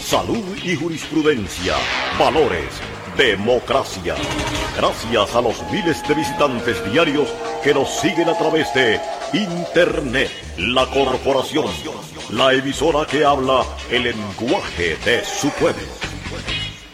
[0.00, 1.74] salud y jurisprudencia,
[2.18, 2.72] valores,
[3.16, 4.16] democracia.
[4.76, 9.00] Gracias a los miles de visitantes diarios que nos siguen a través de
[9.32, 11.66] Internet, la corporación,
[12.30, 16.05] la emisora que habla el lenguaje de su pueblo.